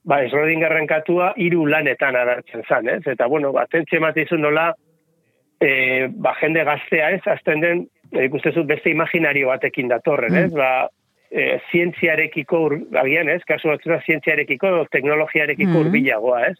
[0.09, 3.03] ba, Schrödingerren katua hiru lanetan agertzen zan, ez?
[3.05, 4.71] Eta, bueno, atentzia ematizu nola
[5.61, 7.21] e, ba, jende gaztea, ez?
[7.27, 10.51] Azten den, e, ikustezu beste imaginario batekin datorren, ez?
[10.53, 10.89] Ba,
[11.31, 13.43] e, zientziarekiko, ur, agian, ez?
[13.45, 15.87] Kasu batzuna zientziarekiko, teknologiarekiko Mhm.
[15.87, 16.57] urbilagoa, ez?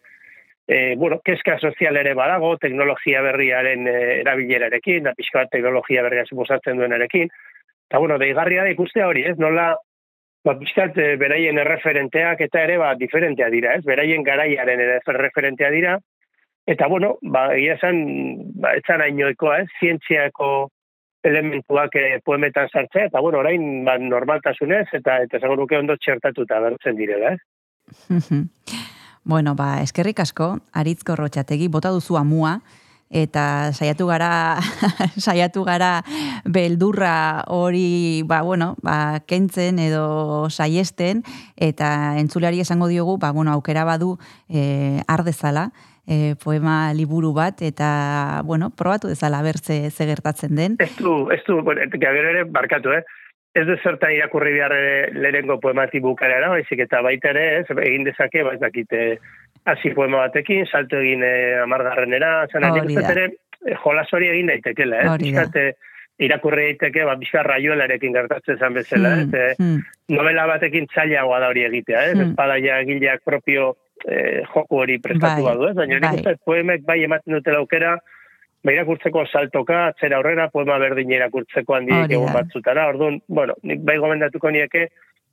[0.72, 6.78] e, bueno, keska sozial ere badago, teknologia berriaren erabilerarekin, da pixka bat teknologia berria suposatzen
[6.78, 7.32] duenarekin.
[7.89, 9.36] Eta, bueno, deigarria da ikustea hori, ez?
[9.41, 9.72] Nola,
[10.45, 13.84] ba, pixkat beraien erreferenteak eta ere, ba, diferentea dira, ez?
[13.84, 15.97] Beraien garaiaren ere erreferentea dira.
[16.70, 17.95] Eta, bueno, ba, egia esan,
[18.61, 19.70] ba, etzan hainoikoa, ez?
[19.80, 20.70] Zientziako
[21.26, 26.59] elementuak eh, poemetan sartzea, eta bueno, orain ba, normaltasunez, eta eta esango nuke ondo txertatuta
[26.61, 28.20] bertzen direla, eh?
[29.34, 30.51] bueno, ba, eskerrik asko,
[30.84, 32.59] aritzko rotxategi, bota duzu amua,
[33.09, 34.61] eta saiatu gara
[35.26, 36.03] saiatu gara
[36.45, 41.24] beldurra hori ba, bueno, ba, kentzen edo saiesten
[41.57, 45.72] eta entzuleari esango diogu ba, bueno, aukera badu e, ardezala
[46.10, 50.78] e, poema liburu bat eta bueno, probatu dezala bertze ze gertatzen den.
[50.80, 53.03] Ez du, ez du, bueno, ere barkatu, eh?
[53.53, 54.74] Ez du zerta irakurri behar
[55.14, 59.20] lehenengo poemati bukara, baizik eta baita ere, ez, egin dezake, ba, dakite,
[59.66, 63.26] hasi poema batekin, salto egin eh, amargarrenera, uste ere,
[63.66, 65.18] eh, jolas hori egin daitekela, eh?
[65.22, 65.66] Bizkate,
[66.20, 69.53] irakurri daiteke, ba, bizka raioelarekin gertatzen zen bezala, mm, eh?
[69.57, 70.16] mm.
[70.16, 72.16] novela batekin txailagoa da hori egitea, eh?
[72.16, 72.32] Mm.
[72.32, 73.76] Espada gileak propio
[74.08, 75.74] eh, joku hori prestatu bai, badu, eh?
[75.78, 76.16] Baina nik bai.
[76.22, 77.97] uste, poemek bai ematen dutela aukera,
[78.64, 83.97] ba, irakurtzeko saltoka, atzera aurrera, poema berdin irakurtzeko handi egun batzutara, orduan, bueno, nik bai
[84.02, 84.88] gomendatuko nieke,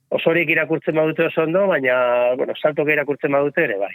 [0.09, 1.97] osorik irakurtzen badute oso ondo, baina,
[2.39, 3.93] bueno, saltoka irakurtzen badute ere, bai.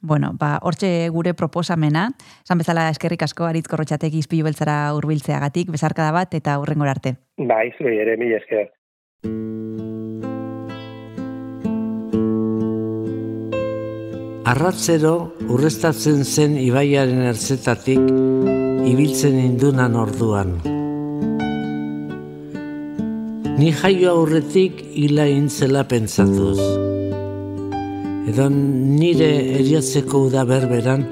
[0.00, 2.08] Bueno, ba, hortxe gure proposamena,
[2.44, 7.16] esan bezala eskerrik asko aritz korrotxatek izpilu beltzara urbiltzeagatik, bezarka da bat eta urrengor arte.
[7.38, 8.70] Ba, izuri ere, mila esker.
[14.46, 17.98] Arratzero urrestatzen zen ibaiaren erzetatik
[18.86, 20.52] ibiltzen indunan orduan.
[23.58, 26.60] Ni jaio aurretik hila intzela pentsatuz
[28.30, 31.02] edo nire eriatzeko uda berberan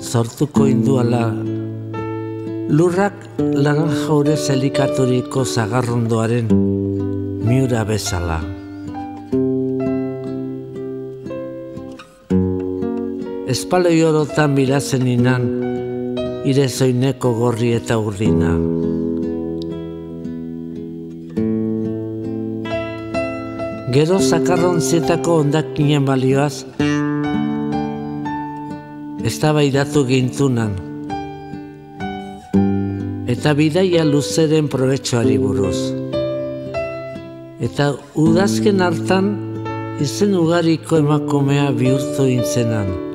[0.00, 1.24] sortuko induala
[2.78, 6.56] lurrak laran jaure zelikaturiko zagarrondoaren
[7.46, 8.40] miura bezala.
[13.50, 15.46] Espaloi orotan bilazen inan,
[16.46, 18.52] ire zoineko gorri eta urdina.
[23.96, 26.62] Gero zakarron zetako ondakinen balioaz,
[29.26, 30.78] ez da baidatu gintunan.
[33.34, 35.76] Eta bidaia luzeren probetxoari buruz.
[37.58, 39.36] Eta udazken hartan,
[39.98, 43.09] izen ugariko emakumea bihurtu intzenan.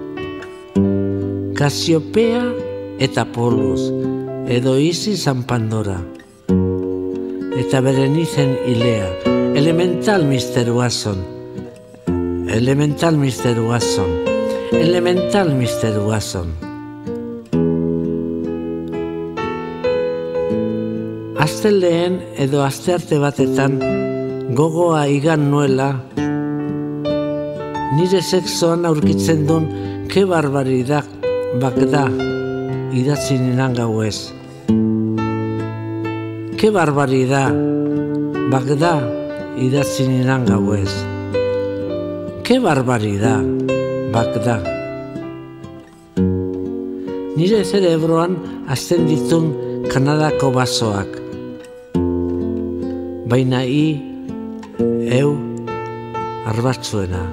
[1.65, 2.43] Kasiopea
[3.01, 3.87] eta poluz,
[4.53, 5.95] edo izi zanpandora.
[7.57, 9.07] Eta beren izen ilea,
[9.57, 10.69] Elemental Mr.
[10.69, 11.23] Watson.
[12.53, 13.63] Elemental Mr.
[13.65, 14.13] Watson.
[14.77, 15.97] Elemental Mr.
[16.05, 16.53] Watson.
[21.47, 23.81] Aste lehen edo aste arte batetan
[24.53, 25.89] gogoa igan nuela
[27.97, 29.69] nire sexoan aurkitzen duen
[30.13, 31.24] ke barbaridak
[31.61, 32.07] bakda
[32.95, 34.31] idatzi ninan gau ez.
[36.59, 37.75] Ke barbaridad,
[38.45, 38.99] Bagda,
[39.57, 40.91] idatzi niran gau ez.
[42.45, 43.39] Ke barbarida,
[44.13, 44.59] bakda.
[47.35, 48.37] Nire zerebroan
[48.69, 49.47] azten ditun
[49.89, 51.17] Kanadako basoak.
[53.33, 53.97] Baina i,
[55.17, 55.33] eu,
[56.53, 57.25] arbatzuena.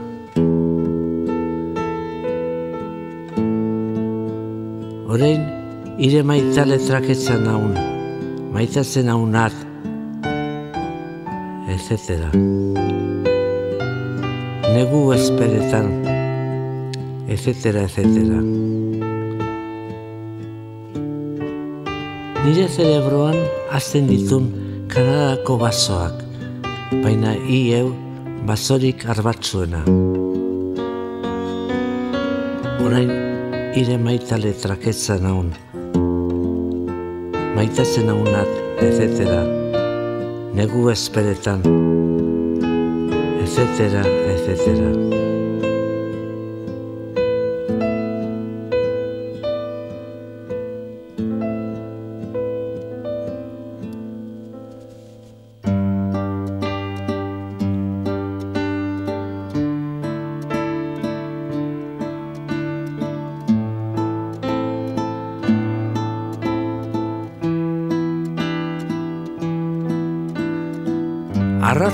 [5.22, 5.42] Horein,
[6.02, 7.76] ire maita letraketzen naun,
[8.50, 9.54] maitatzen naunat,
[11.70, 12.26] etc.
[14.74, 15.92] Negu esperetan,
[17.30, 17.84] etc.
[17.84, 18.02] etc.
[22.42, 23.38] Nire zerebroan
[23.70, 24.50] azten ditun
[24.90, 26.18] Kanadako basoak,
[26.98, 27.92] baina i eu
[28.42, 29.86] basorik arbatzuena.
[32.82, 33.31] Orain,
[33.78, 35.50] ire maita letraketzen naun,
[37.56, 39.60] maitatzen naunat, etc
[40.54, 41.60] negu esperetan,
[43.42, 45.21] etcétera, etcétera.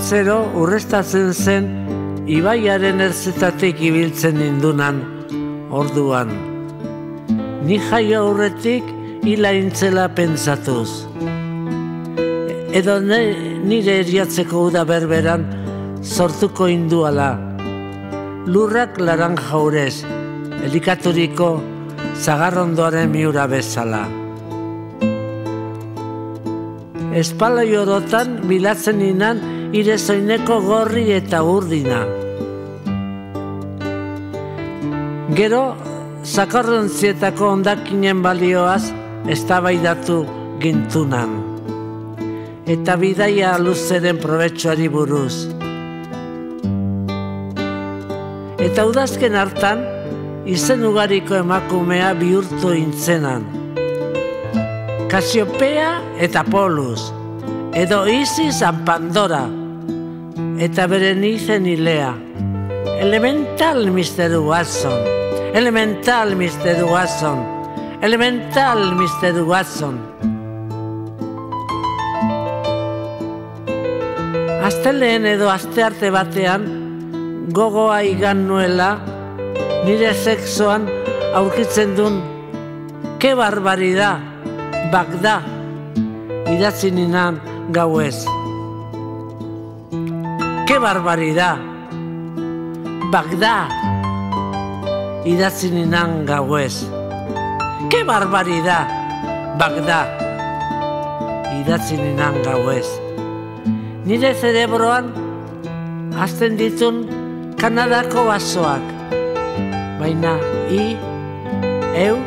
[0.09, 1.67] Arratzero urrestatzen zen
[2.33, 5.03] ibaiaren erzetatik ibiltzen indunan
[5.69, 6.31] orduan.
[7.69, 8.87] Ni jaio aurretik
[9.29, 10.89] hila intzela pentsatuz.
[12.81, 13.19] Edo ne,
[13.69, 15.45] nire eriatzeko uda berberan
[16.01, 17.29] sortuko induala.
[18.49, 20.07] Lurrak laran jaurez,
[20.71, 21.51] elikaturiko
[22.25, 24.07] zagarrondoaren miura bezala.
[27.19, 29.41] espala jorotan bilatzen inan
[29.73, 32.01] ire zoineko gorri eta urdina.
[35.37, 35.77] Gero,
[36.25, 38.89] zakarrontzietako ondakinen balioaz,
[39.29, 40.23] eztabaidatu
[40.63, 41.37] gintunan.
[42.69, 45.35] Eta bidaia luzeren probetxoari buruz.
[48.59, 49.85] Eta udazken hartan,
[50.49, 53.45] izen ugariko emakumea bihurtu intzenan.
[55.09, 57.13] Kasiopea eta Polus,
[57.73, 59.47] edo Isis and Pandora,
[60.59, 62.15] eta beren izen ilea.
[62.99, 64.41] Elemental Mr.
[64.43, 64.99] Watson,
[65.55, 66.83] Elemental Mr.
[66.83, 67.39] Watson,
[68.03, 69.45] Elemental Mr.
[69.47, 70.01] Watson.
[74.67, 76.67] Azteleen edo astearte batean,
[77.55, 78.97] gogoa igan nuela,
[79.87, 80.91] nire sexoan
[81.39, 82.19] aurkitzen dun,
[83.23, 84.17] ke barbarida,
[84.93, 85.39] bagda,
[86.51, 87.41] idatzi ninan
[87.71, 88.27] gauez.
[90.79, 91.59] Ke barbarida,
[93.11, 93.67] bagda,
[95.27, 96.87] idatzi ninan gauez.
[97.91, 98.87] Ke barbarida,
[99.59, 100.07] bagda,
[101.59, 102.87] idatzi ninan gauez.
[104.07, 105.11] Nire zerebroan,
[106.15, 107.11] azten ditun
[107.59, 108.87] Kanadako basoak.
[109.99, 110.39] Baina,
[110.71, 110.95] i,
[112.07, 112.23] eu,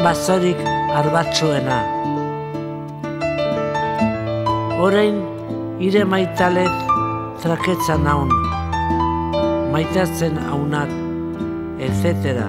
[0.00, 0.56] basorik
[1.04, 1.84] arbatsuena.
[4.80, 5.20] Orain,
[5.84, 6.95] ire maitalet
[7.42, 8.30] traketza naun.
[9.72, 10.90] Maitatzen haunat,
[11.78, 12.46] etc.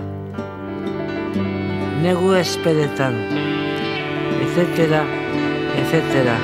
[2.03, 3.15] Negu esperetan,
[4.43, 5.01] etc.
[5.81, 6.37] etc.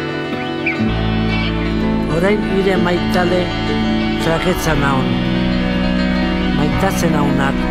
[2.18, 3.44] Orain ire maitale
[4.26, 5.08] traketza naun.
[6.58, 7.64] Maitatzen haunak,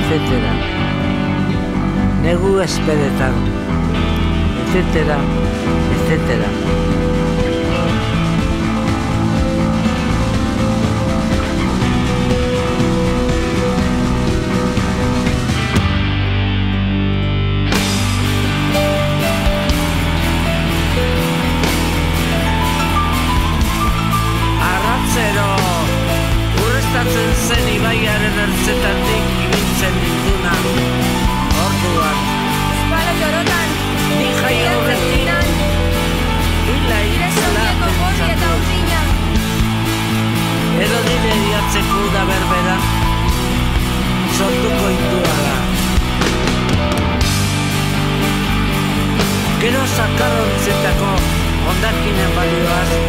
[0.00, 0.40] etc.
[2.24, 3.36] Negu esperetan,
[4.64, 5.20] etc.
[5.96, 6.85] etc.
[52.06, 53.05] ondakinen balioaz, ez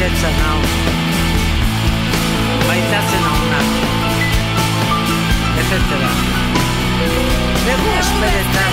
[0.00, 0.58] maitale traketza nau.
[2.66, 3.68] Maitatzen haunak.
[5.58, 6.10] Etcétera.
[7.66, 8.72] Negu esperetan.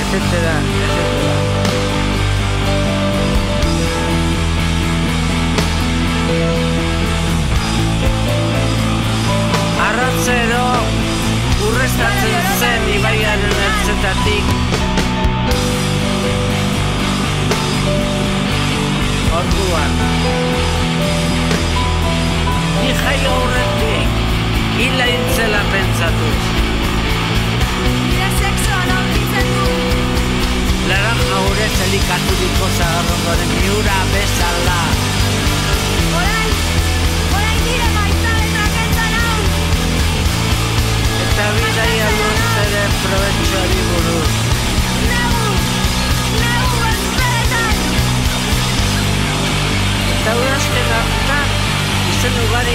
[0.00, 0.54] Etcétera,
[0.86, 1.36] etcétera.
[9.88, 10.66] Arratzero
[11.68, 14.77] urrestatzen zen ibaiaren ertzetatik
[19.48, 19.90] Orduan
[22.82, 24.18] Ni jai aurretik
[24.78, 26.42] Hila intzela pentsatuz.
[27.82, 30.20] Nire sexoan aurkitzen dut.
[30.90, 34.76] Laranja urez elikaturiko zagarrondoren miura bezala.
[36.20, 36.54] Orain,
[37.40, 39.34] orain nire maitale traketza nau.
[41.26, 44.30] Eta bidaia luzeren probetxoari buruz.
[45.10, 45.67] Negu, negu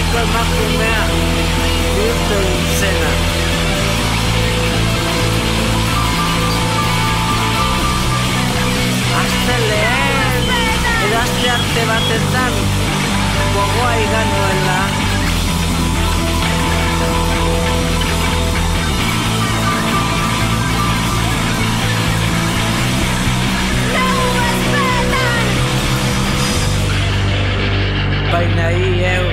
[0.03, 1.03] Eko emakumea
[1.95, 2.39] Birte
[2.79, 3.11] zena
[9.21, 10.43] Azte lehen
[11.05, 12.53] Edazte arte batetan
[13.53, 14.79] Gogoa iganoela
[28.33, 29.32] Baina hi eu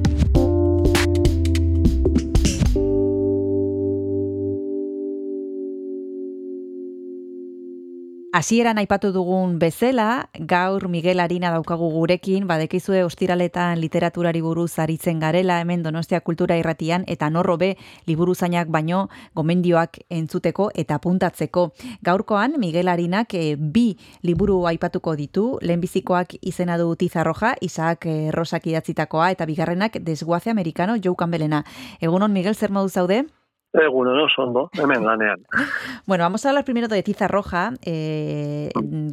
[8.31, 15.57] Hasieran aipatu dugun bezala, gaur Miguel Arina daukagu gurekin, badekizue ostiraletan literaturari buruz aritzen garela,
[15.59, 17.75] hemen Donostia Kultura Irratian, eta norrobe
[18.07, 21.65] liburuzainak baino gomendioak entzuteko eta apuntatzeko.
[22.07, 28.71] Gaurkoan, Miguel Arinak eh, bi liburu aipatuko ditu, lehenbizikoak izena du Tizarroja, Isaac eh, Rosak
[28.71, 31.65] idatzitakoa, eta bigarrenak Desguace Americano, Joe Campbellena.
[31.99, 33.25] Egunon, Miguel, zer modu zaude?
[33.73, 35.39] Egun, no sondo, hemen lanean.
[36.05, 38.69] Bueno, vamos a hablar primero de Tiza Roja, eh,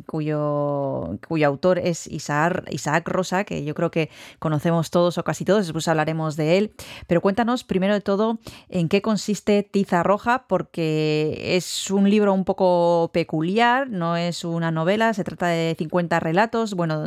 [0.06, 5.44] cuyo, cuyo autor es Isaac, Isaac Rosa, que yo creo que conocemos todos o casi
[5.44, 6.72] todos, después hablaremos de él.
[7.06, 8.38] Pero cuéntanos primero de todo
[8.68, 14.70] en qué consiste Tiza Roja, porque es un libro un poco peculiar, no es una
[14.72, 17.04] novela, se trata de 50 relatos, bueno,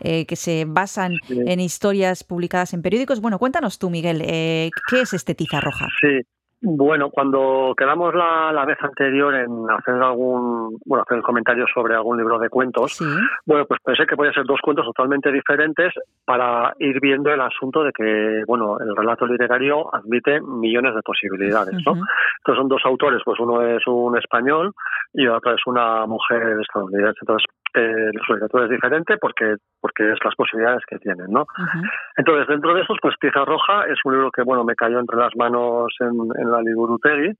[0.00, 1.38] eh, que se basan Sí.
[1.46, 3.20] en historias publicadas en periódicos.
[3.20, 5.86] Bueno, cuéntanos tú, Miguel, eh, ¿qué es este Tiza Roja?
[6.00, 6.20] Sí.
[6.62, 12.16] Bueno, cuando quedamos la, la vez anterior en hacer algún, bueno, hacer comentarios sobre algún
[12.16, 13.04] libro de cuentos, Sí.
[13.44, 15.92] bueno, pues pensé que podían ser dos cuentos totalmente diferentes
[16.24, 21.74] para ir viendo el asunto de que, bueno, el relato literario admite millones de posibilidades,
[21.84, 21.92] ¿no?
[21.92, 24.72] Entonces son dos autores, pues uno es un español
[25.12, 27.18] y otro es una mujer estadounidense.
[27.20, 27.46] Entonces,
[27.76, 31.46] eh, su literatura es diferente porque, porque es las posibilidades que tienen, ¿no?
[32.16, 35.18] Entonces, dentro de estos, pues Tiza Roja es un libro que, bueno, me cayó entre
[35.18, 37.32] las manos en, en la Liburutegui.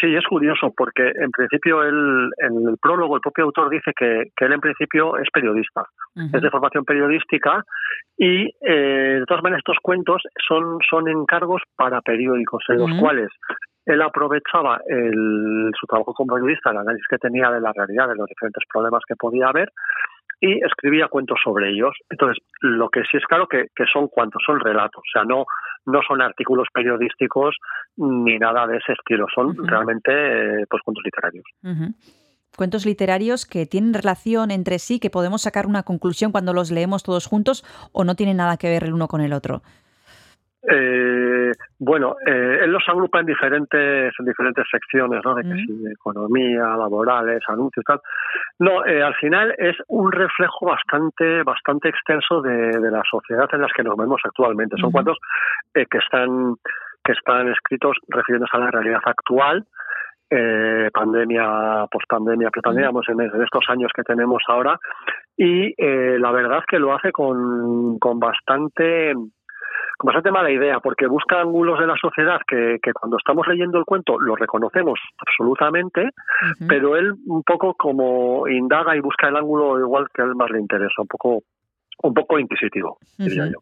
[0.00, 4.24] Sí, es curioso porque en principio él, en el prólogo el propio autor dice que,
[4.36, 5.84] que él en principio es periodista,
[6.16, 7.64] es de formación periodística
[8.16, 13.30] y eh, de todas maneras estos cuentos son, son encargos para periódicos en los cuales
[13.92, 18.16] él aprovechaba el, su trabajo como periodista, el análisis que tenía de la realidad, de
[18.16, 19.72] los diferentes problemas que podía haber
[20.40, 21.94] y escribía cuentos sobre ellos.
[22.08, 25.44] Entonces, lo que sí es claro que, que son cuantos, son relatos, o sea, no,
[25.86, 27.56] no son artículos periodísticos
[27.96, 31.44] ni nada de ese estilo, son realmente eh, pues cuentos literarios.
[32.56, 37.02] Cuentos literarios que tienen relación entre sí, que podemos sacar una conclusión cuando los leemos
[37.02, 39.62] todos juntos o no tienen nada que ver el uno con el otro.
[40.62, 45.34] Eh, bueno, eh, él los agrupa en diferentes, en diferentes secciones, ¿no?
[45.34, 48.00] De que economía, laborales, anuncios, tal.
[48.58, 53.62] No, eh, al final es un reflejo bastante, bastante extenso de, de la sociedad en
[53.62, 54.76] las que nos vemos actualmente.
[54.76, 54.92] Son Ujú.
[54.92, 55.18] cuentos
[55.74, 56.56] eh, que están,
[57.02, 59.64] que están escritos refiriéndose a la realidad actual.
[60.32, 64.78] Eh, pandemia, pospandemia, prepandemia, en, en estos años que tenemos ahora
[65.36, 69.12] y eh, la verdad que lo hace con, con bastante
[70.00, 73.78] con bastante mala idea, porque busca ángulos de la sociedad que, que cuando estamos leyendo
[73.78, 76.08] el cuento lo reconocemos absolutamente,
[76.66, 80.50] pero él un poco como indaga y busca el ángulo igual que a él más
[80.50, 81.42] le interesa, un poco
[82.02, 83.58] un poco inquisitivo, diría yo.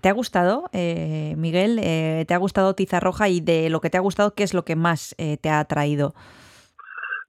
[0.00, 1.78] ¿Te ha gustado, eh, Miguel?
[1.80, 3.28] Eh, ¿Te ha gustado Tiza Roja?
[3.28, 5.60] Y de lo que te ha gustado, ¿qué es lo que más eh, te ha
[5.60, 6.14] atraído?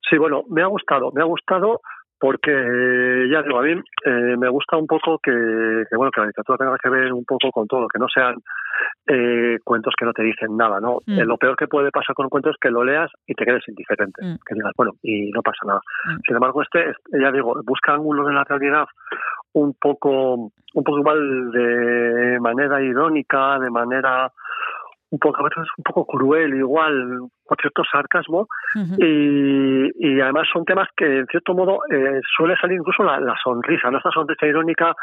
[0.10, 1.82] Sí, bueno, me ha gustado, me ha gustado
[2.22, 5.32] porque eh, ya digo, a mí eh, me gusta un poco que,
[5.90, 8.36] que, bueno que la literatura tenga que ver un poco con todo, que no sean
[9.08, 11.00] eh, cuentos que no te dicen nada, ¿no?
[11.08, 11.20] Mm.
[11.20, 13.44] Eh, lo peor que puede pasar con un cuento es que lo leas y te
[13.44, 14.36] quedes indiferente, Mm.
[14.46, 15.82] que digas, bueno, y no pasa nada.
[16.06, 16.20] Mm.
[16.28, 18.86] Sin embargo, este, este, ya digo, busca ángulos de la realidad
[19.54, 24.32] un poco, un poco igual de manera irónica, de manera
[25.12, 28.48] un poco, a veces un poco cruel, igual, con cierto sarcasmo,
[28.98, 33.36] y, y además son temas que en cierto modo eh, suele salir incluso la, la
[33.44, 33.98] sonrisa, ¿no?
[33.98, 34.96] Esta sonrisa irónica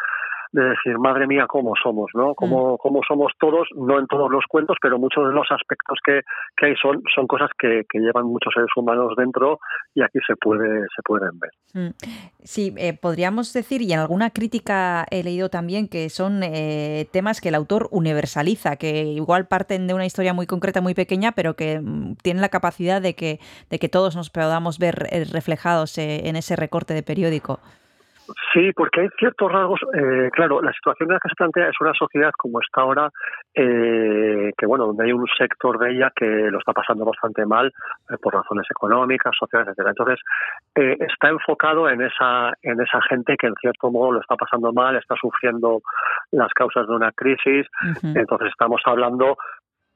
[0.52, 2.34] de decir, madre mía, cómo somos, ¿no?
[2.34, 6.22] Cómo, cómo somos todos, no en todos los cuentos, pero muchos de los aspectos que,
[6.56, 9.58] que hay son, son cosas que, que llevan muchos seres humanos dentro
[9.94, 11.50] y aquí se puede se pueden ver.
[11.74, 11.94] Mm.
[12.42, 17.40] Sí, eh, podríamos decir, y en alguna crítica he leído también que son eh, temas
[17.40, 21.54] que el autor universaliza, que igual parten de una historia muy concreta, muy pequeña, pero
[21.54, 23.40] que mm, tienen la capacidad de que,
[23.70, 27.60] de que todos nos podamos ver eh, reflejados eh, en ese recorte de periódico.
[28.52, 29.80] Sí, porque hay ciertos rasgos.
[29.94, 33.10] Eh, claro, la situación en la que se plantea es una sociedad como está ahora,
[33.54, 37.72] eh, que bueno, donde hay un sector de ella que lo está pasando bastante mal
[38.10, 39.90] eh, por razones económicas, sociales, etcétera.
[39.90, 40.20] Entonces,
[40.74, 44.72] eh, está enfocado en esa en esa gente que en cierto modo lo está pasando
[44.72, 45.80] mal, está sufriendo
[46.32, 47.66] las causas de una crisis.
[48.02, 49.36] Entonces, estamos hablando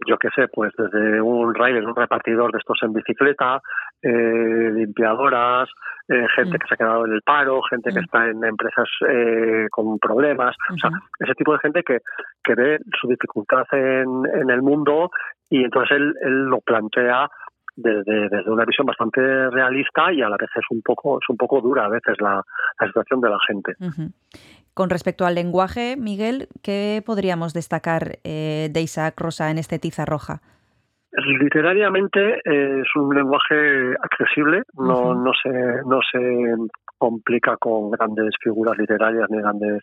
[0.07, 3.61] yo qué sé, pues desde un rider, un repartidor de estos en bicicleta,
[4.03, 5.69] eh, limpiadoras,
[6.09, 6.61] eh, gente Mm.
[6.61, 8.05] que se ha quedado en el paro, gente que Mm.
[8.05, 10.91] está en empresas eh, con problemas, o sea,
[11.21, 11.99] ese tipo de gente que,
[12.43, 15.11] que ve su dificultad en, en el mundo
[15.49, 17.29] y entonces él, él lo plantea
[17.77, 21.37] desde, desde una visión bastante realista y a la vez es un poco es un
[21.39, 22.43] poco dura a veces la,
[22.81, 23.73] la situación de la gente.
[23.81, 24.11] Ujú.
[24.75, 30.05] Con respecto al lenguaje, Miguel, ¿qué podríamos destacar eh, de Isaac Rosa en este Tiza
[30.07, 30.41] Roja?
[31.15, 35.51] Literariamente eh, es un lenguaje accesible, no, se,
[35.87, 36.55] no se
[36.97, 39.83] complica con grandes figuras literarias ni grandes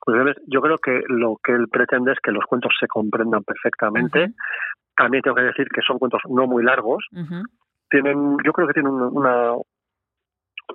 [0.00, 0.36] cuestiones.
[0.46, 4.24] Yo creo que lo que él pretende es que los cuentos se comprendan perfectamente.
[4.24, 4.34] Ujú.
[4.96, 7.06] También tengo que decir que son cuentos no muy largos.
[7.88, 9.52] Tienen, yo creo que tienen un- una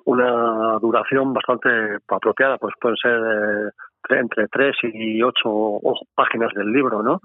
[0.05, 1.69] una duración bastante
[2.07, 3.69] apropiada, pues pueden ser eh,
[4.07, 5.79] tre- entre tres y ocho
[6.15, 7.19] páginas del libro, ¿no?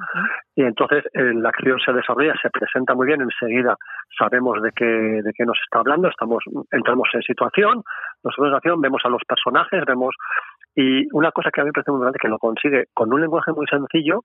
[0.54, 3.76] y entonces eh, la acción se desarrolla, se presenta muy bien, enseguida
[4.18, 7.82] sabemos de qué, de qué nos está hablando, estamos, entramos en situación,
[8.24, 10.14] nos ponemos en acción, vemos a los personajes, vemos
[10.76, 13.20] y una cosa que a mí me parece muy importante que lo consigue con un
[13.22, 14.24] lenguaje muy sencillo,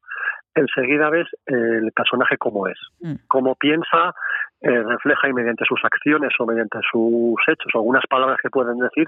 [0.53, 3.15] enseguida ves el personaje cómo es, Mm.
[3.27, 4.13] cómo piensa,
[4.61, 8.77] eh, refleja y mediante sus acciones o mediante sus hechos o algunas palabras que pueden
[8.77, 9.07] decir,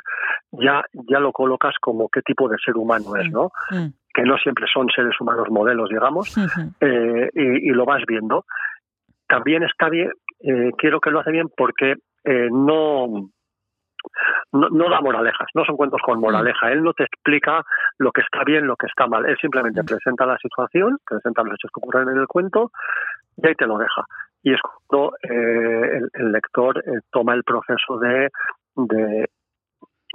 [0.54, 3.52] ya, ya lo colocas como qué tipo de ser humano es, ¿no?
[3.70, 3.88] Mm.
[4.14, 6.34] Que no siempre son seres humanos modelos, digamos,
[6.82, 8.46] eh, y, y lo vas viendo.
[9.28, 13.30] También está bien, eh, quiero que lo hace bien porque eh, no,
[14.52, 16.72] no, no da moralejas, no son cuentos con moraleja.
[16.72, 17.64] Él no te explica
[17.98, 19.26] lo que está bien, lo que está mal.
[19.26, 19.86] Él simplemente Mm.
[19.86, 22.72] presenta la situación, presenta los hechos que ocurren en el cuento
[23.38, 24.04] y ahí te lo deja.
[24.44, 28.30] Y es cuando eh, el, el lector eh, toma el proceso de,
[28.76, 29.30] de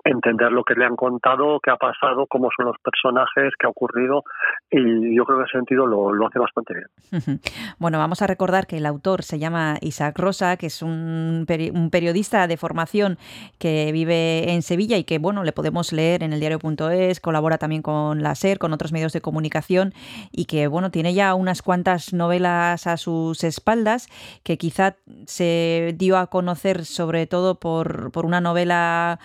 [0.05, 3.70] entender lo que le han contado, qué ha pasado, cómo son los personajes, qué ha
[3.70, 4.24] ocurrido,
[4.70, 7.40] y yo creo que en ese sentido lo, lo hace bastante bien.
[7.78, 11.70] Bueno, vamos a recordar que el autor se llama Isaac Rosa, que es un, peri-
[11.72, 13.18] un periodista de formación
[13.59, 17.82] que vive en Sevilla y que, bueno, le podemos leer en el diario.es, colabora también
[17.82, 19.92] con la SER, con otros medios de comunicación
[20.32, 24.09] y que, bueno, tiene ya unas cuantas novelas a sus espaldas
[24.42, 24.96] que quizá
[25.26, 29.18] se dio a conocer sobre todo por, por una novela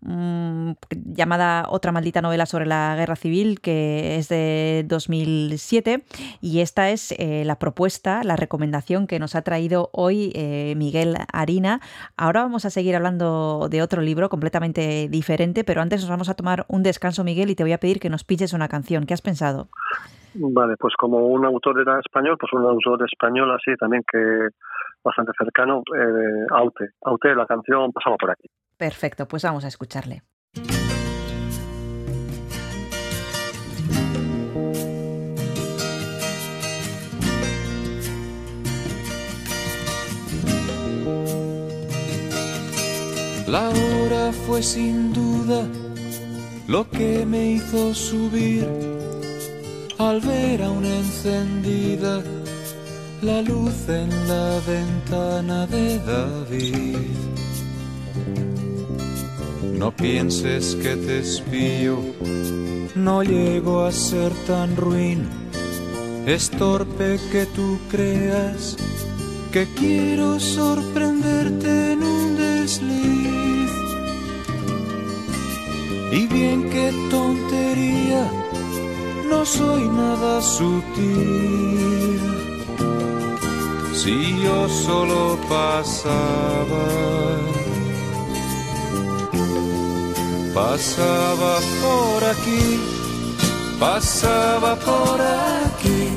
[0.00, 0.72] mm,
[1.12, 6.04] llamada Otra maldita novela sobre la guerra civil, que es de 2007.
[6.40, 11.16] Y esta es eh, la propuesta, la recomendación que nos ha traído hoy eh, Miguel
[11.32, 11.80] Harina.
[12.16, 16.34] Ahora vamos a seguir hablando de otro libro completamente diferente, pero antes nos vamos a
[16.34, 19.06] tomar un descanso, Miguel, y te voy a pedir que nos pilles una canción.
[19.06, 19.68] ¿Qué has pensado?
[20.40, 24.48] Vale, pues como un autor era español, pues un autor español así también que
[25.02, 26.90] bastante cercano, eh, Aute.
[27.02, 28.48] Aute, la canción pasaba por aquí.
[28.76, 30.22] Perfecto, pues vamos a escucharle.
[43.48, 45.66] La hora fue sin duda
[46.68, 48.66] lo que me hizo subir
[49.98, 52.22] al ver aún encendida
[53.22, 56.96] la luz en la ventana de David.
[59.74, 61.98] No pienses que te espío,
[62.94, 65.28] no llego a ser tan ruin.
[66.26, 68.76] Es torpe que tú creas
[69.52, 73.70] que quiero sorprenderte en un desliz.
[76.12, 78.30] Y bien qué tontería,
[79.28, 82.20] no soy nada sutil.
[83.94, 86.86] Si yo solo pasaba,
[90.54, 92.80] pasaba por aquí,
[93.78, 96.08] pasaba por aquí.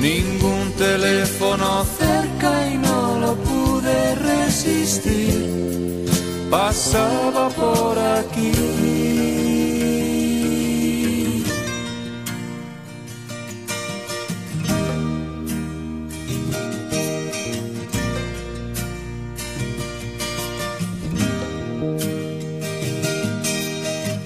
[0.00, 6.06] Ningún teléfono cerca y no lo pude resistir.
[6.50, 9.49] Pasaba por aquí.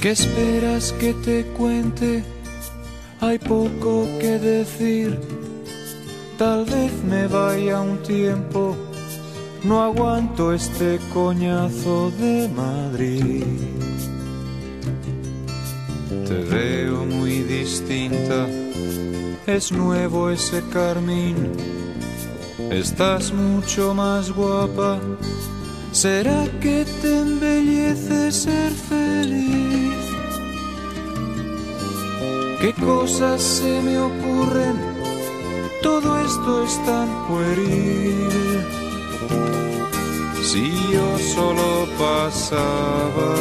[0.04, 2.22] ¿Qué esperas que te cuente?
[3.22, 5.18] Hay poco que decir.
[6.36, 8.76] Tal vez me vaya un tiempo.
[9.62, 13.44] No aguanto este coñazo de Madrid.
[16.28, 18.46] Te veo muy distinta.
[19.46, 21.50] Es nuevo ese carmín.
[22.70, 25.00] Estás mucho más guapa.
[26.04, 30.04] ¿Será que te embellece ser feliz?
[32.60, 34.76] ¿Qué cosas se me ocurren?
[35.82, 38.28] todo esto es tan pueril.
[40.42, 43.32] Si yo solo pasaba,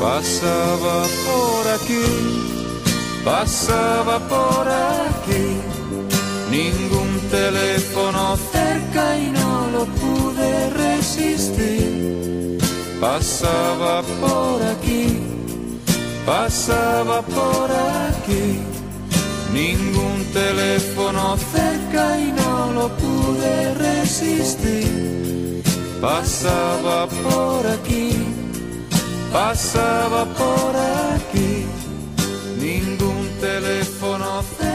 [0.00, 0.96] pasaba
[1.28, 2.06] por aquí,
[3.22, 5.73] pasaba por aquí,
[6.54, 12.58] ningún teléfono cerca y no lo pude resistir.
[13.00, 15.06] Pasaba por aquí,
[16.24, 17.68] pasaba por
[18.08, 18.46] aquí,
[19.52, 25.62] ningún teléfono cerca y no lo pude resistir.
[26.00, 28.10] Pasaba por aquí,
[29.32, 30.72] pasaba por
[31.14, 31.52] aquí,
[32.60, 34.73] ningún teléfono cerca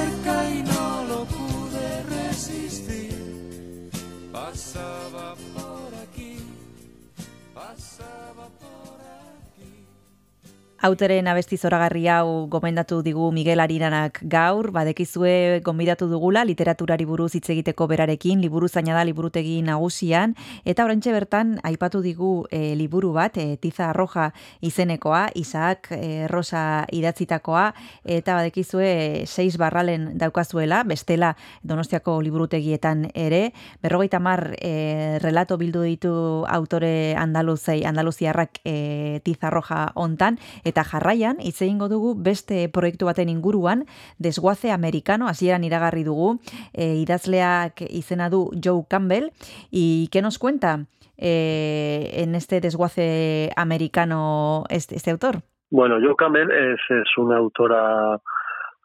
[10.79, 17.49] Auteren abesti zoragarri hau gomendatu digu Miguel Ariranak gaur, badekizue gonbidatu dugula literaturari buruz hitz
[17.51, 23.35] egiteko berarekin, liburu zaina da liburutegi nagusian, eta orantxe bertan aipatu digu e, liburu bat,
[23.35, 24.29] e, Tiza Roja
[24.63, 27.65] izenekoa, Isaac e, Rosa idatzitakoa,
[28.05, 33.51] eta badekizue seis barralen daukazuela, bestela Donostiako liburutegietan ere,
[33.83, 36.15] berrogeita mar e, relato bildu ditu
[36.47, 43.29] autore andaluzei, andaluziarrak e, Tiza Roja ontan, eta jarraian hitz egingo dugu beste proiektu baten
[43.29, 43.85] inguruan
[44.17, 46.37] desguaze americano hasieran iragarri dugu
[46.73, 49.31] e, idazleak izena du Joe Campbell.
[49.71, 50.85] Y qué nos cuenta
[51.17, 55.41] eh, en este desguace americano este, este autor
[55.71, 58.17] Bueno, Joe Campbell es, es una autora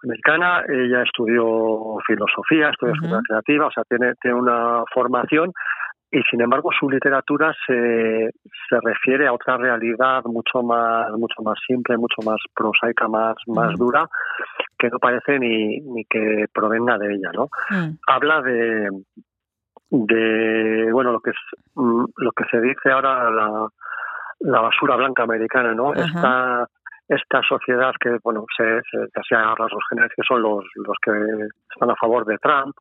[0.02, 3.04] americana, ella estudió filosofía, estudió Ujú.
[3.04, 5.52] escritura creativa, o sea, tiene, tiene una formación
[6.14, 8.30] y sin embargo su literatura se,
[8.68, 13.70] se refiere a otra realidad mucho más, mucho más simple, mucho más prosaica, más, más
[13.70, 13.84] Ujú.
[13.86, 14.08] dura,
[14.78, 17.48] que no parece ni, ni que provenga de ella, ¿no?
[17.70, 18.88] Mm, habla de
[19.90, 21.36] de bueno lo que es
[21.74, 23.68] mm, lo que se dice ahora la,
[24.40, 26.68] la basura blanca americana no esta
[27.08, 31.12] esta sociedad que bueno se, se casi a rasgos generales que son los los que
[31.72, 32.74] están a favor de Trump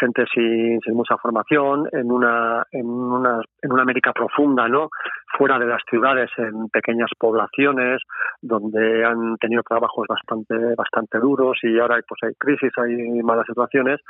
[0.00, 4.88] gente sin, sin mucha formación en una en una en una América profunda no
[5.36, 8.00] fuera de las ciudades en pequeñas poblaciones
[8.40, 14.00] donde han tenido trabajos bastante bastante duros y ahora pues hay crisis hay malas situaciones.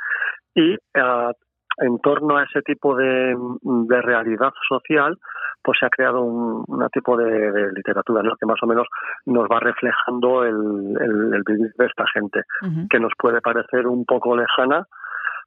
[0.53, 1.31] Y eh,
[1.77, 5.17] en torno a ese tipo de, de realidad social
[5.63, 8.35] pues se ha creado un, un tipo de, de literatura ¿no?
[8.39, 8.87] que más o menos
[9.25, 12.41] nos va reflejando el, el, el vivir de esta gente
[12.89, 14.85] que nos puede parecer un poco lejana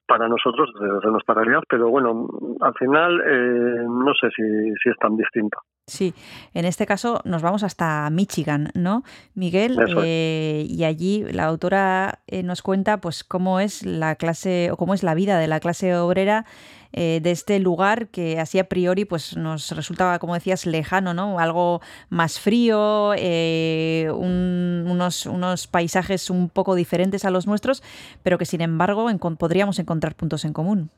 [0.07, 2.27] para nosotros desde nuestra realidad, pero bueno,
[2.61, 4.43] al final eh, no sé si,
[4.83, 5.59] si es tan distinta.
[5.89, 6.15] Sí,
[6.55, 9.03] en este caso nos vamos hasta Michigan, ¿no?
[9.35, 10.05] Miguel, es.
[10.05, 14.93] eh, y allí la autora eh, nos cuenta pues cómo es la clase o cómo
[14.93, 16.45] es la vida de la clase obrera
[16.93, 21.39] eh, de este lugar que así a priori pues nos resultaba, como decías, lejano, ¿no?
[21.39, 21.81] Algo
[22.11, 27.83] más frío, eh, un- unos, unos paisajes un poco diferentes a los nuestros,
[28.23, 29.07] pero que sin embargo
[29.39, 30.91] podríamos encontrar puntos en común.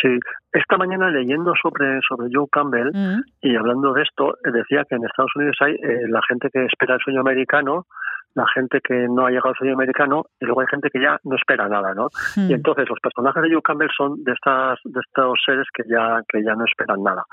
[0.00, 0.08] Sí,
[0.52, 5.04] esta mañana leyendo sobre, sobre Joe Campbell Mm, y hablando de esto, decía que en
[5.04, 7.86] Estados Unidos hay eh, la gente que espera el sueño americano,
[8.34, 11.18] la gente que no ha llegado al sueño americano y luego hay gente que ya
[11.24, 12.08] no espera nada, ¿no?
[12.36, 15.82] mm, Y entonces los personajes de Joe Campbell son de estas de estos seres que
[15.88, 17.24] ya que ya no esperan nada.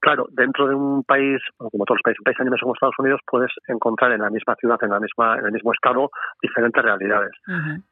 [0.00, 3.20] Claro, dentro de un país, como todos los países, un país animes como Estados Unidos,
[3.26, 6.10] puedes encontrar en la misma ciudad, en la misma en el mismo estado,
[6.40, 7.32] diferentes realidades.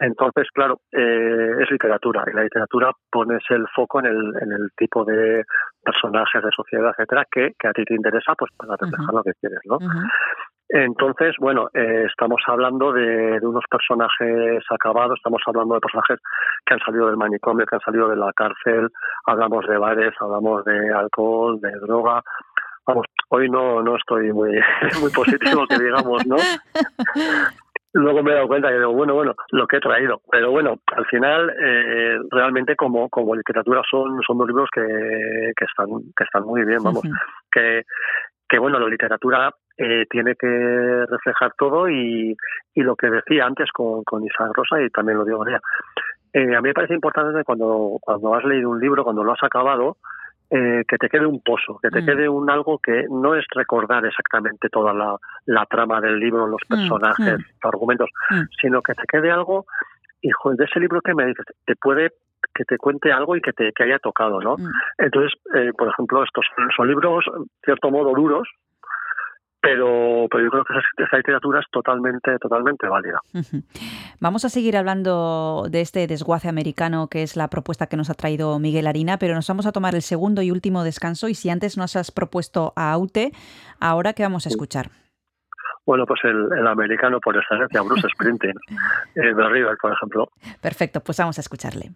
[0.01, 4.71] Entonces, claro, eh, es literatura y la literatura pones el foco en el, en el
[4.77, 5.45] tipo de
[5.83, 9.33] personajes de sociedad, etcétera, que, que a ti te interesa, pues para reflejar lo que
[9.41, 9.79] quieres, ¿no?
[10.77, 16.19] Entonces, bueno, eh, estamos hablando de, de unos personajes acabados, estamos hablando de personajes
[16.67, 18.89] que han salido del manicomio, que han salido de la cárcel,
[19.25, 22.21] hablamos de bares, hablamos de alcohol, de droga.
[22.89, 24.51] Vamos, hoy no, no estoy muy,
[25.01, 26.37] muy positivo, que digamos, ¿no?
[27.93, 30.23] Luego me he dado cuenta que digo, bueno, bueno, lo que he traído.
[30.29, 35.65] Pero bueno, al final, eh, realmente como, como literatura son, son dos libros que, que,
[35.67, 37.05] están, que están muy bien, vamos.
[37.53, 37.83] Que,
[38.49, 42.37] que bueno, la literatura eh, tiene que reflejar todo y,
[42.75, 45.61] y lo que decía antes con, con Isaac Rosa y también lo digo ahora.
[46.33, 49.43] Eh, a mí me parece importante cuando, cuando has leído un libro, cuando lo has
[49.43, 49.97] acabado,
[50.51, 52.07] eh, que te quede un pozo, que te Mm.
[52.07, 55.17] quede un algo que no es recordar exactamente toda la,
[55.47, 57.43] la trama del libro, los Mm, personajes, mm.
[57.43, 58.43] los argumentos, Mm.
[58.61, 59.65] sino que te quede algo,
[60.21, 62.11] y joder, de ese libro que me dices, te puede
[62.55, 64.57] que te cuente algo y que te que haya tocado, ¿no?
[64.99, 68.47] Entonces, eh, por ejemplo, estos son, son libros, en cierto modo, duros,
[69.65, 73.19] pero, pero yo creo que esa, literatura es totalmente, totalmente válida.
[74.21, 78.15] Vamos a seguir hablando de este desguace americano que es la propuesta que nos ha
[78.15, 81.49] traído Miguel Harina, pero nos vamos a tomar el segundo y último descanso y si
[81.49, 83.33] antes nos has propuesto a Aute,
[83.81, 84.91] ahora qué vamos a escuchar.
[85.87, 88.57] Bueno, pues el, americano por excelencia, Bruce Springsteen,
[89.15, 90.29] eh, de River, por ejemplo.
[90.61, 91.91] Perfecto, pues vamos a escucharle.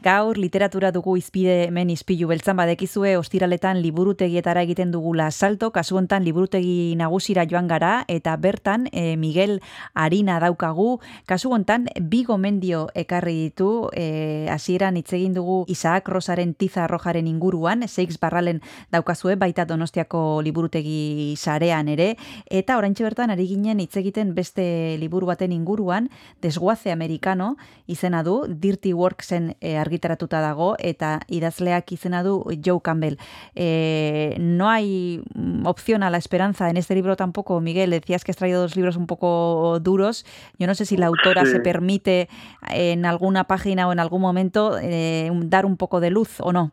[0.00, 6.24] Gaur literatura dugu izpide hemen izpilu beltzan badekizue ostiraletan liburutegietara egiten dugula salto, kasu hontan
[6.24, 9.58] liburutegi nagusira joan gara eta bertan e, Miguel
[9.92, 16.54] Arina daukagu, kasu hontan bi gomendio ekarri ditu, e, hasieran hitz egin dugu Isaac Rosaren
[16.54, 18.62] tiza rojaren inguruan, Seix Barralen
[18.96, 22.14] daukazue baita Donostiako liburutegi sarean ere,
[22.48, 26.08] eta oraintxe bertan ari ginen hitz egiten beste liburu baten inguruan,
[26.40, 33.18] Desguaze Americano izena du, Dirty Worksen e, argitaratuta dago, eta idazleak izena du Joe Campbell.
[33.54, 37.90] Eh, no hay mm, opción a la esperanza en este libro tampoco, Miguel.
[37.90, 40.24] Decías que has traído dos libros un poco duros.
[40.58, 41.52] Yo no sé si la autora Sí.
[41.52, 42.28] se permite
[42.68, 46.72] en alguna página o en algún momento eh, dar un poco de luz o no.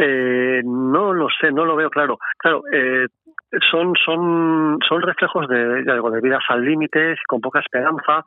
[0.00, 2.18] Eh, no lo sé, no lo veo claro.
[2.38, 3.06] Claro, eh,
[3.70, 8.22] son, son, son reflejos de, ya digo, de vidas al límite, con poca esperanza,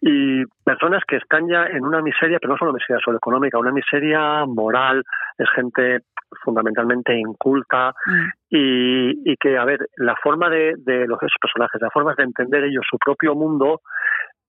[0.00, 3.72] y personas que están ya en una miseria, pero no solo miseria solo económica, una
[3.72, 5.02] miseria moral,
[5.38, 6.00] es gente
[6.44, 7.92] fundamentalmente inculta
[8.48, 12.22] y, y que, a ver, la forma de, de los esos personajes, la forma de
[12.22, 13.80] entender ellos su propio mundo,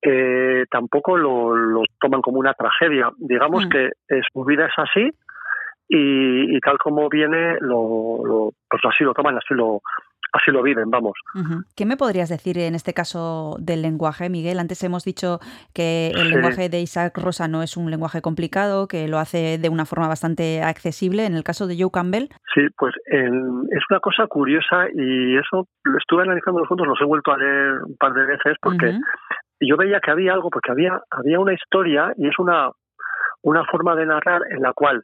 [0.03, 3.09] eh, tampoco lo, lo toman como una tragedia.
[3.17, 3.69] Digamos Mm.
[3.69, 3.89] que
[4.31, 5.09] su vida es así
[5.89, 9.81] y, y tal como viene, lo, lo- pues así lo toman, así lo,
[10.33, 11.13] así lo viven, vamos.
[11.75, 14.59] ¿Qué me podrías decir en este caso del lenguaje, Miguel?
[14.59, 15.39] Antes hemos dicho
[15.73, 16.33] que el Sí.
[16.33, 20.07] lenguaje de Isaac Rosa no es un lenguaje complicado, que lo hace de una forma
[20.07, 21.25] bastante accesible.
[21.25, 25.67] En el caso de Joe Campbell, Sí, pues en- es una cosa curiosa y eso
[25.83, 28.97] lo estuve analizando los fondos, los he vuelto a leer un par de veces porque
[29.59, 32.69] yo veía que había algo, porque había, había una historia y es una,
[33.43, 35.03] una forma de narrar en la cual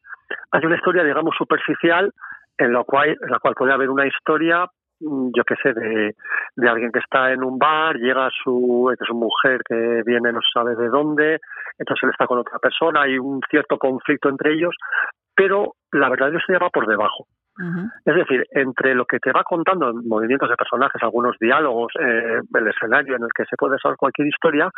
[0.52, 2.12] hay una historia, digamos, superficial,
[2.58, 4.66] en la cual, en la cual puede haber una historia,
[5.00, 6.16] yo qué sé, de,
[6.56, 10.32] de alguien que está en un bar, llega su, que es una mujer que viene
[10.32, 11.40] no se sabe de dónde,
[11.78, 14.76] entonces él está con otra persona, hay un cierto conflicto entre ellos,
[15.36, 17.26] pero la verdadera historia va por debajo.
[18.06, 22.68] Es decir, entre lo que te va contando movimientos de personajes, algunos diálogos, eh, el
[22.68, 24.70] escenario en el que se puede saber cualquier historia,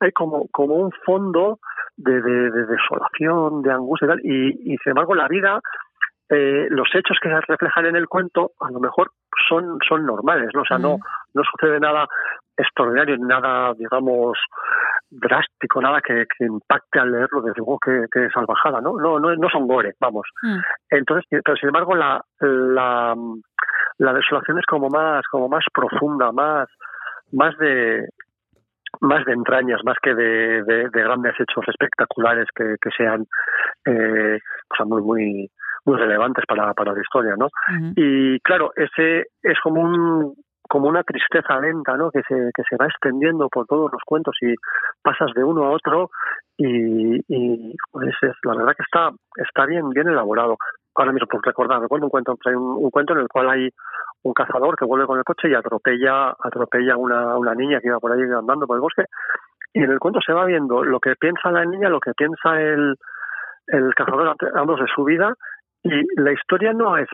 [0.00, 1.58] hay como, como un fondo
[1.96, 5.60] de, de- de desolación, de angustia y tal, y, y sin embargo la vida,
[6.30, 9.10] eh, los hechos que se reflejan en el cuento, a lo mejor
[9.48, 10.62] son, son normales, ¿no?
[10.62, 10.98] O sea, no,
[11.34, 12.06] no sucede nada
[12.56, 14.38] extraordinario, nada, digamos,
[15.10, 18.98] drástico, nada que, que impacte al leerlo, desde luego que, que salvajada, ¿no?
[18.98, 20.26] No, no, no son gore, vamos.
[20.90, 23.14] Entonces, pero sin embargo, la, la,
[23.98, 26.68] la desolación es como más, como más profunda, más,
[27.32, 28.08] más de
[29.02, 33.26] más de entrañas, más que de, de- de grandes hechos espectaculares que, que sean
[33.84, 34.38] eh,
[34.70, 35.50] o sea, muy, muy,
[35.86, 37.48] muy relevantes para, para la historia, ¿no?
[37.96, 40.34] Y claro, ese es como un
[40.68, 42.10] como una tristeza lenta, ¿no?
[42.10, 44.52] Que se, que se va extendiendo por todos los cuentos y
[45.00, 46.10] pasas de uno a otro
[46.56, 50.56] y, y pues es, la verdad que está está bien bien elaborado.
[50.96, 53.70] Ahora mismo por recordar, recuerdo un cuento, hay un, un cuento en el cual hay
[54.22, 57.86] un cazador que vuelve con el coche y atropella atropella a una, una niña que
[57.86, 59.04] iba por ahí andando por el bosque
[59.72, 62.60] y en el cuento se va viendo lo que piensa la niña, lo que piensa
[62.60, 62.96] el,
[63.68, 65.34] el cazador ambos de su vida
[65.92, 67.08] y la historia no es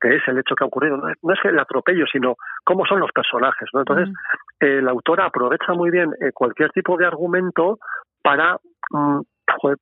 [0.00, 2.34] que es el hecho que ha ocurrido, no es, no es el atropello, sino
[2.64, 3.80] cómo son los personajes, ¿no?
[3.80, 4.12] Entonces,
[4.58, 7.78] eh, la autora aprovecha muy bien eh, cualquier tipo de argumento
[8.20, 8.58] para
[8.90, 9.20] mm,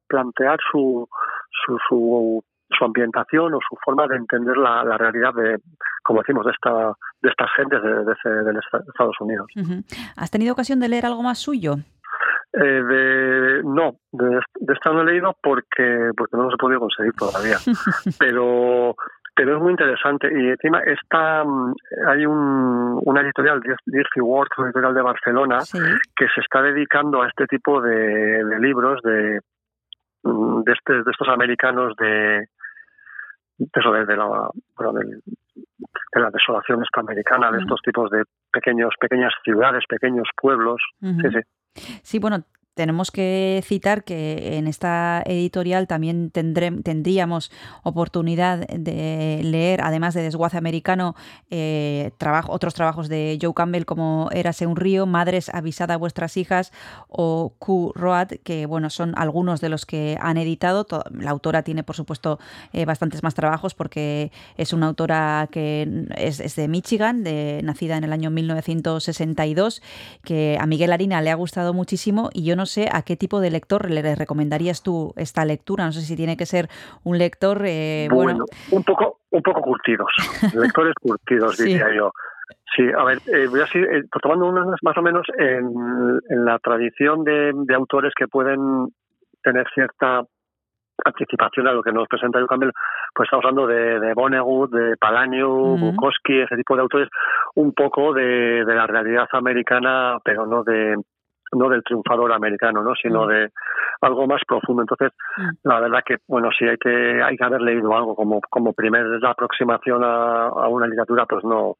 [0.06, 1.08] plantear su,
[1.64, 5.58] su, su, su ambientación o su forma de entender la, la realidad de,
[6.02, 6.92] como decimos, de esta
[7.22, 9.46] de estas gentes de, de, de Estados Unidos.
[10.16, 11.76] ¿Has tenido ocasión de leer algo más suyo?
[12.52, 16.80] Eh, de, no, de, de esta no he leído porque porque no los he podido
[16.80, 17.56] conseguir todavía.
[18.18, 18.94] pero
[19.36, 20.26] pero es muy interesante.
[20.32, 21.74] Y encima está mm,
[22.08, 25.58] hay un, una editorial Dirty Works, una editorial de Barcelona
[26.16, 29.40] que se está dedicando a este tipo de, de libros de
[30.24, 32.48] mm, de, este- de estos americanos de
[33.74, 34.26] eso de, de la
[34.76, 40.80] bueno, de la desolación esta americana de estos tipos de pequeños pequeñas ciudades pequeños pueblos.
[41.22, 41.38] Sí sí
[42.02, 42.44] Sí, bueno,
[42.74, 47.50] tenemos que citar que en esta editorial también tendré- tendríamos
[47.82, 51.14] oportunidad de leer, además de Desguace Americano,
[51.50, 56.36] eh, trabajo, otros trabajos de Joe Campbell como Érase un río, Madres, avisad a vuestras
[56.36, 56.72] hijas
[57.08, 60.86] o Q Road, que bueno, son algunos de los que han editado.
[61.12, 62.38] La autora tiene, por supuesto,
[62.72, 67.96] eh, bastantes más trabajos porque es una autora que es, es de Michigan, de, nacida
[67.96, 69.82] en el año 1962,
[70.24, 73.40] que a Miguel Harina le ha gustado muchísimo y yo no sé a qué tipo
[73.40, 75.84] de lector le recomendarías tú esta lectura.
[75.84, 76.68] No sé si tiene que ser
[77.04, 80.08] un lector, eh, bueno, bueno, un poco un poco curtidos,
[80.54, 81.64] lectores curtidos Sí.
[81.64, 82.10] diría yo.
[82.76, 85.66] Sí, a ver, eh, voy a seguir eh, tomando unas más o menos en,
[86.28, 88.88] en la tradición de, de autores que pueden
[89.42, 90.22] tener cierta
[91.04, 92.72] anticipación a lo que nos presenta Joe Campbell,
[93.14, 95.92] pues estamos hablando de, de Vonnegut, de Palaniuk, Ujú.
[95.92, 97.08] Bukowski, ese tipo de autores,
[97.54, 100.96] un poco de, de la realidad americana, pero no de
[101.52, 102.94] no del triunfador americano, ¿no?
[102.94, 103.50] sino de
[104.00, 104.82] algo más profundo.
[104.82, 105.12] Entonces,
[105.62, 109.06] la verdad que, bueno, sí hay que hay que haber leído algo como como primera
[109.28, 111.76] aproximación a, a una literatura, pues no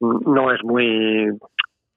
[0.00, 1.30] no es muy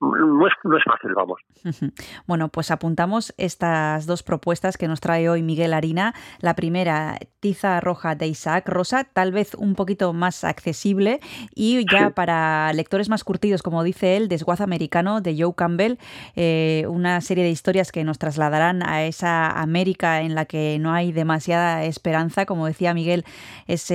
[0.01, 1.39] no es, no es fácil, vamos.
[2.27, 6.13] Bueno, pues apuntamos estas dos propuestas que nos trae hoy Miguel Harina.
[6.39, 11.19] La primera, Tiza Roja de Isaac Rosa, tal vez un poquito más accesible
[11.55, 12.13] y ya Sí.
[12.13, 15.97] para lectores más curtidos, como dice él, Desguazo Americano de Joe Campbell,
[16.35, 20.93] eh, una serie de historias que nos trasladarán a esa América en la que no
[20.93, 23.26] hay demasiada esperanza, como decía Miguel,
[23.67, 23.91] es,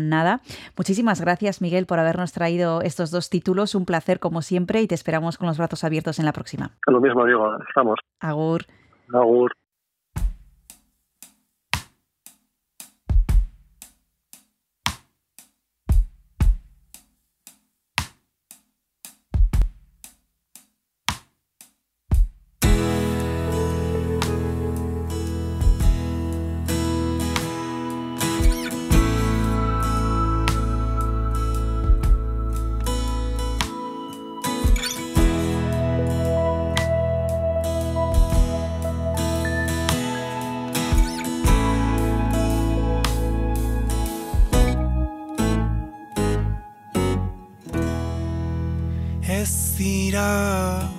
[0.00, 0.40] nada.
[0.76, 3.74] Muchísimas gracias, Miguel, por habernos traído estos dos títulos.
[3.74, 6.70] Un placer, como siempre, y te esperamos con los brazos abiertos en la próxima.
[6.86, 7.98] Lo mismo digo, estamos.
[8.20, 8.62] Agur.
[9.12, 9.52] Agur.
[50.14, 50.91] Ez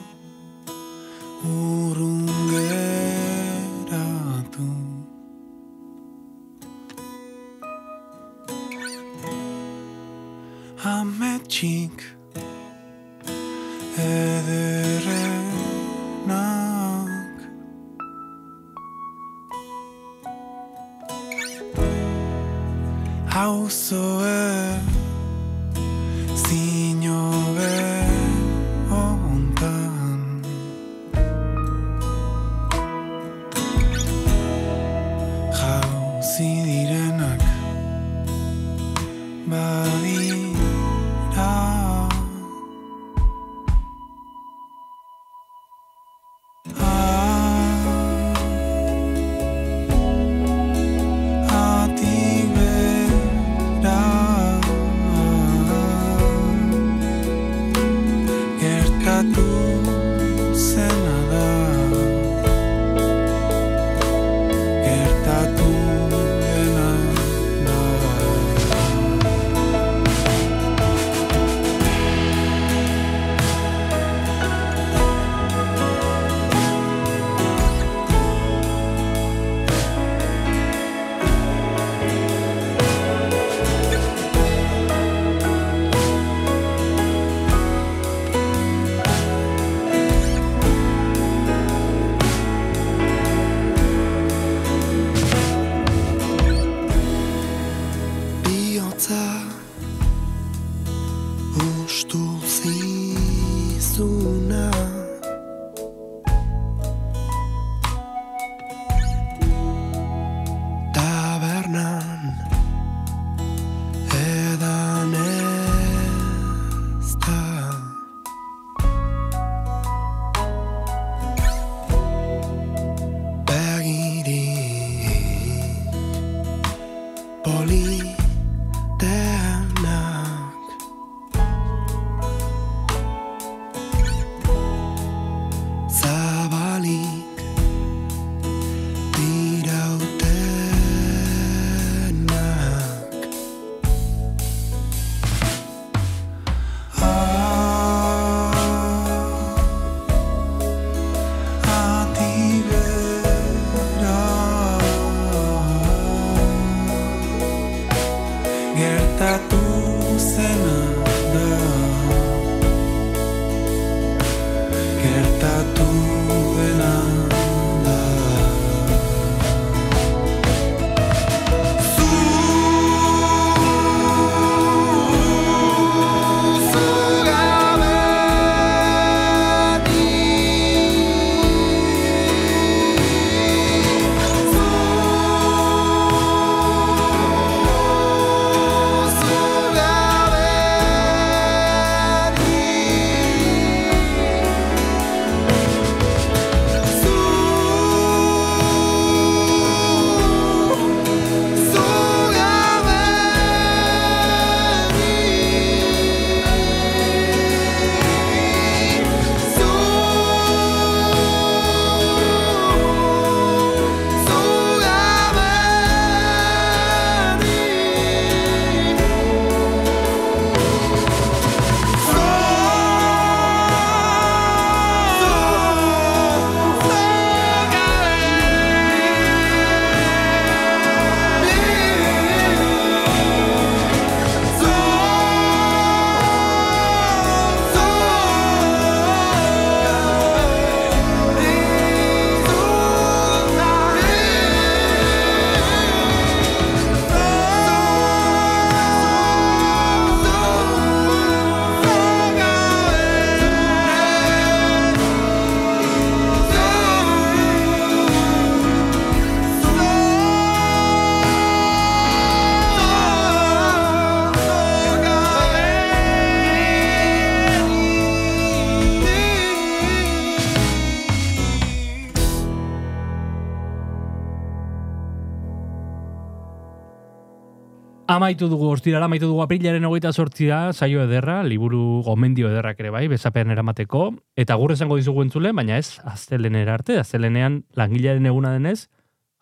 [278.14, 283.07] Amaitu dugu ostirala, amaitu dugu aprilaren hogeita sortzia, saio ederra, liburu gomendio ederrak ere bai,
[283.10, 284.03] bezapean eramateko,
[284.38, 288.84] eta gure esango dizugu entzule, baina ez, aztelenera arte, aztelenean langilearen eguna denez,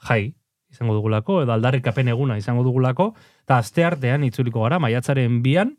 [0.07, 0.37] jai,
[0.71, 3.09] izango dugulako, edo aldarrikapen eguna izango dugulako,
[3.43, 5.75] eta aste artean itzuliko gara, maiatzaren bian,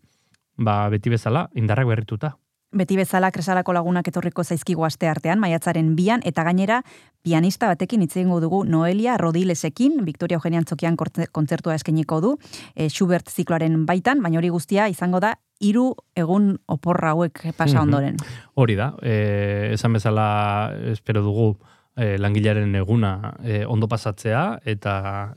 [0.60, 2.35] ba, beti bezala, indarrak berrituta.
[2.73, 6.81] Beti bezala kresalako lagunak etorriko zaizkigu aste artean, maiatzaren bian, eta gainera,
[7.23, 12.36] pianista batekin hitz egingo dugu Noelia Rodilesekin, Victoria Eugenian Tzokian kontzertua eskeniko du,
[12.74, 18.16] e, Schubert zikloaren baitan, baina hori guztia izango da hiru egun oporra hauek pasa ondoren.
[18.55, 21.53] Hori da, e, esan bezala espero dugu
[21.97, 24.94] e, langilearen eguna e, ondo pasatzea eta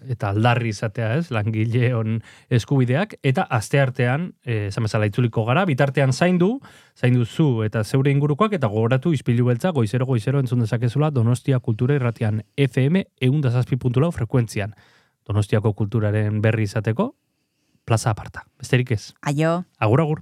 [0.09, 1.29] eta aldarri izatea, ez?
[1.35, 6.59] Langileon eskubideak eta asteartean, e, esan bezala itzuliko gara, bitartean zaindu,
[6.95, 11.95] zaindu zu eta zeure ingurukoak eta gogoratu ispilu beltza goizero goizero entzun dezakezula Donostia Kultura
[11.95, 14.75] Irratian FM 107.4 frekuentzian.
[15.25, 17.15] Donostiako kulturaren berri izateko
[17.85, 18.45] plaza aparta.
[18.61, 19.13] Besterik ez.
[19.21, 19.63] Aio.
[19.79, 20.21] Agur agur.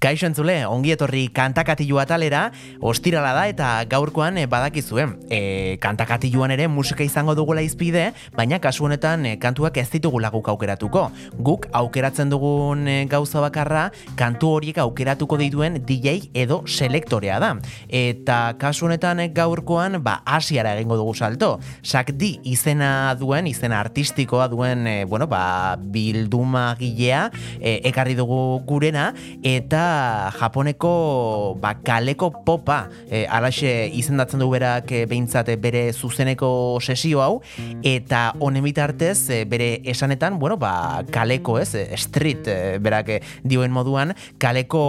[0.00, 2.46] Kaixo entzule, ongi etorri kantakatilu atalera,
[2.80, 5.02] ostirala da eta gaurkoan eh, badakizue.
[5.28, 5.40] E,
[5.82, 11.02] kantakatiluan ere musika izango dugula izpide, baina kasu honetan eh, kantuak ez ditugula guk aukeratuko.
[11.44, 13.82] Guk aukeratzen dugun eh, gauza bakarra,
[14.16, 17.52] kantu horiek aukeratuko dituen DJ edo selektorea da.
[17.92, 21.50] Eta kasu honetan eh, gaurkoan, ba, asiara egingo dugu salto.
[21.84, 27.26] Sakdi izena duen, izena artistikoa duen, eh, bueno, ba, bilduma gilea,
[27.60, 29.10] eh, ekarri dugu gurena,
[29.44, 29.89] eta
[30.38, 37.22] Japoneko ba, kaleko popa e, alaxe izendatzen du berak e, behintzat e, bere zuzeneko sesio
[37.24, 37.40] hau
[37.86, 43.72] eta honen bitartez e, bere esanetan bueno, ba, kaleko ez street e, berak e, dioen
[43.74, 44.82] moduan kaleko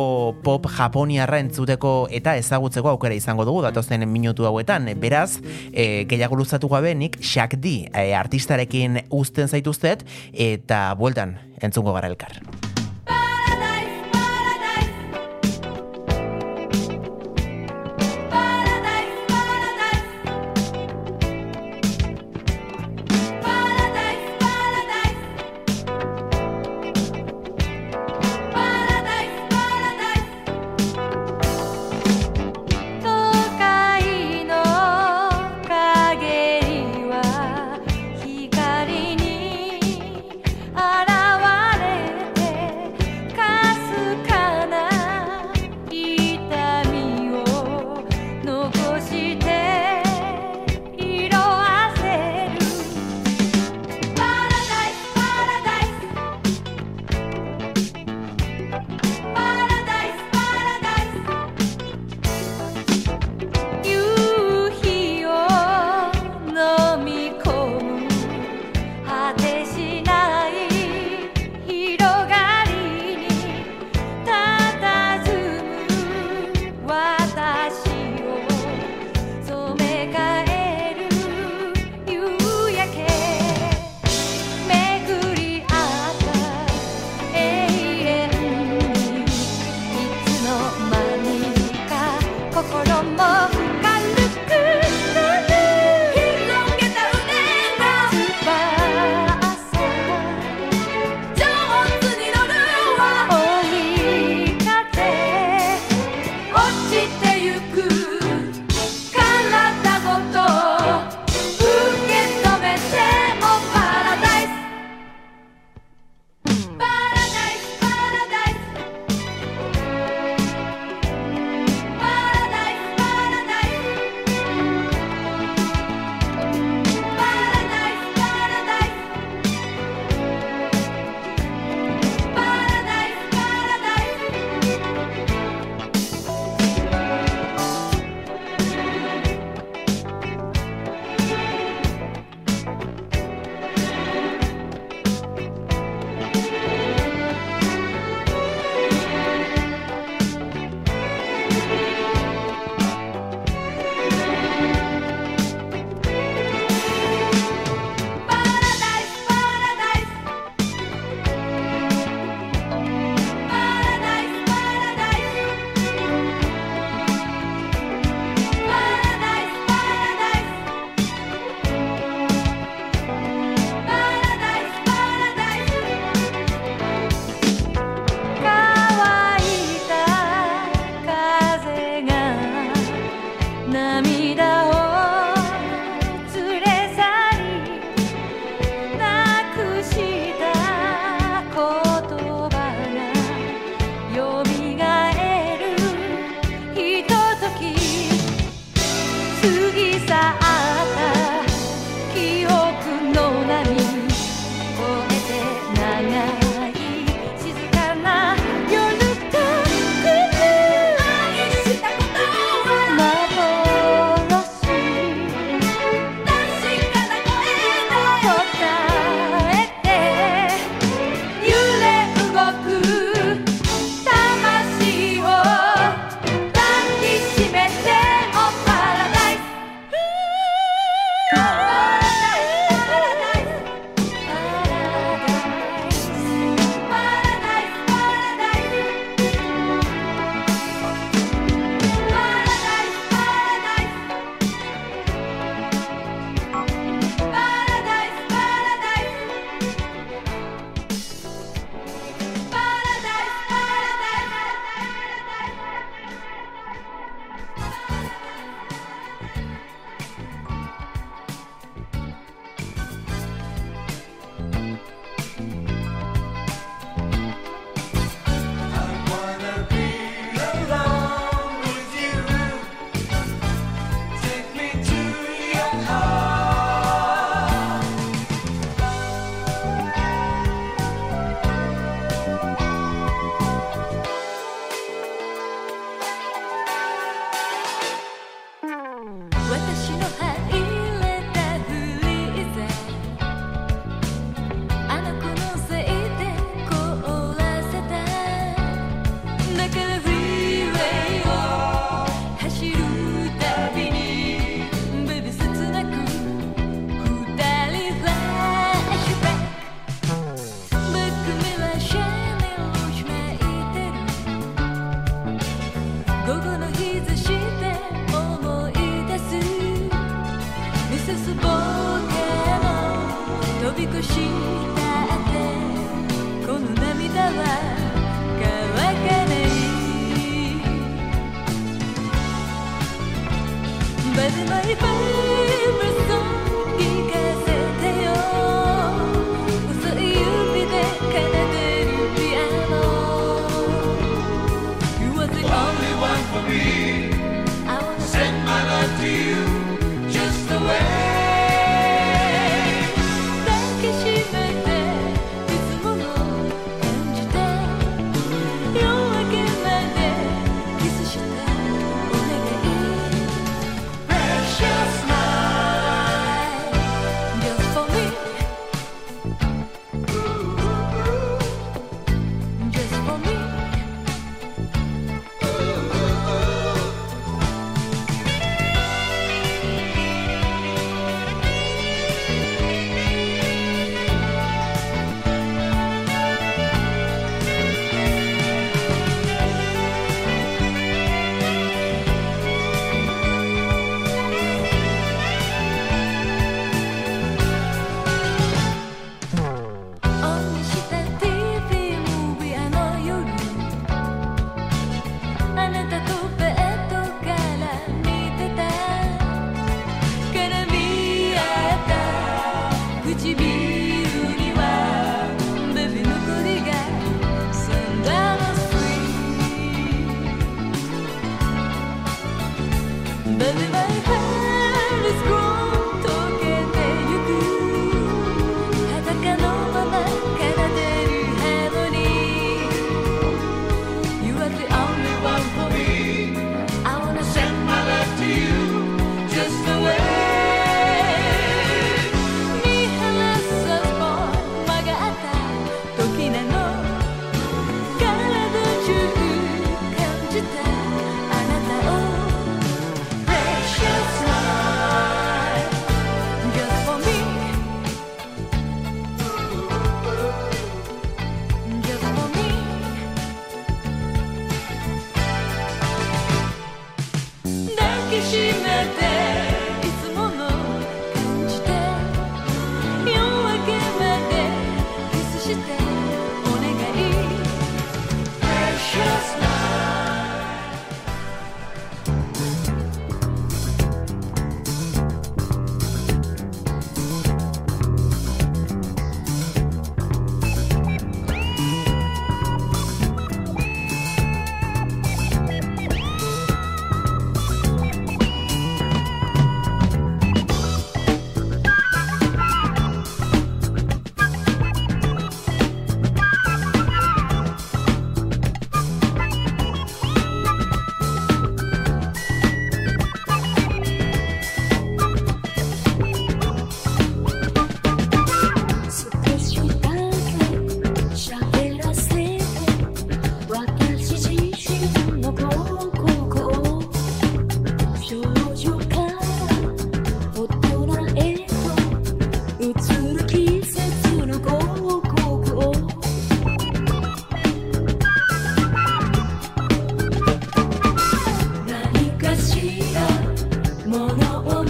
[0.44, 5.40] pop japoniarra entzuteko eta ezagutzeko aukera izango dugu datozen minutu hauetan beraz
[5.74, 12.71] e, gehiago luzatu gabe nik Shakdi e, artistarekin uzten zaituztet eta bueltan entzungo gara elkar.「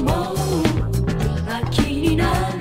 [0.03, 0.41] もう。
[1.47, 2.60] 秋になる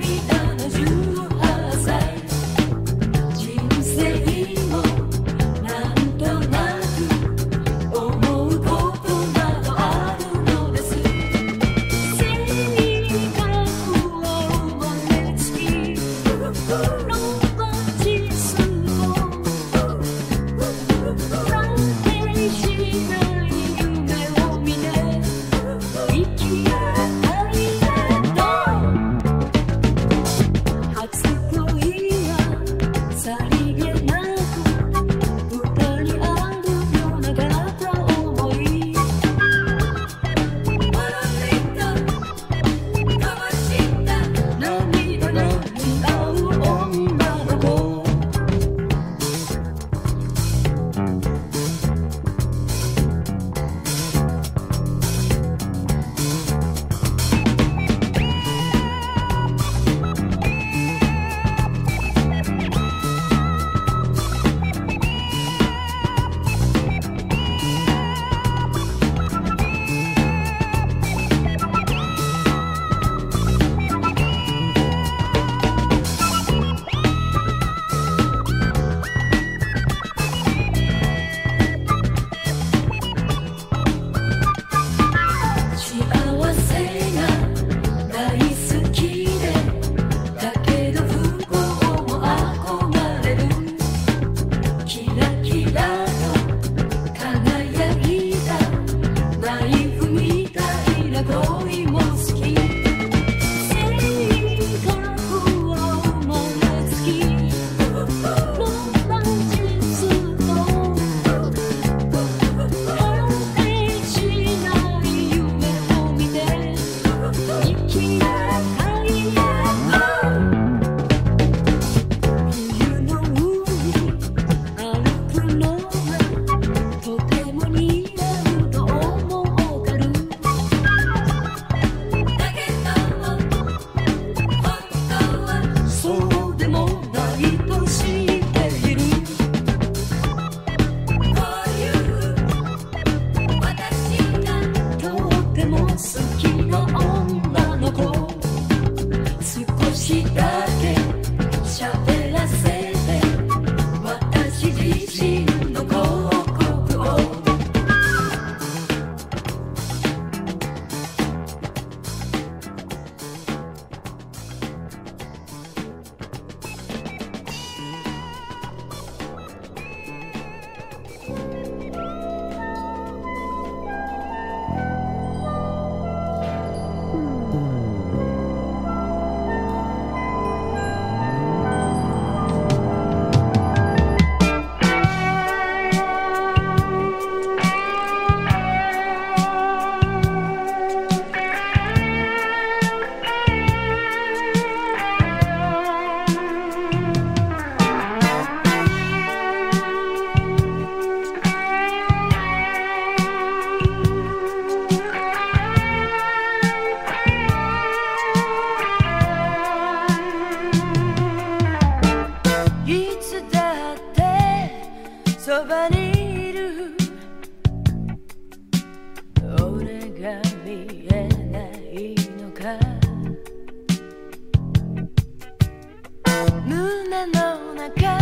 [226.65, 228.17] 胸の中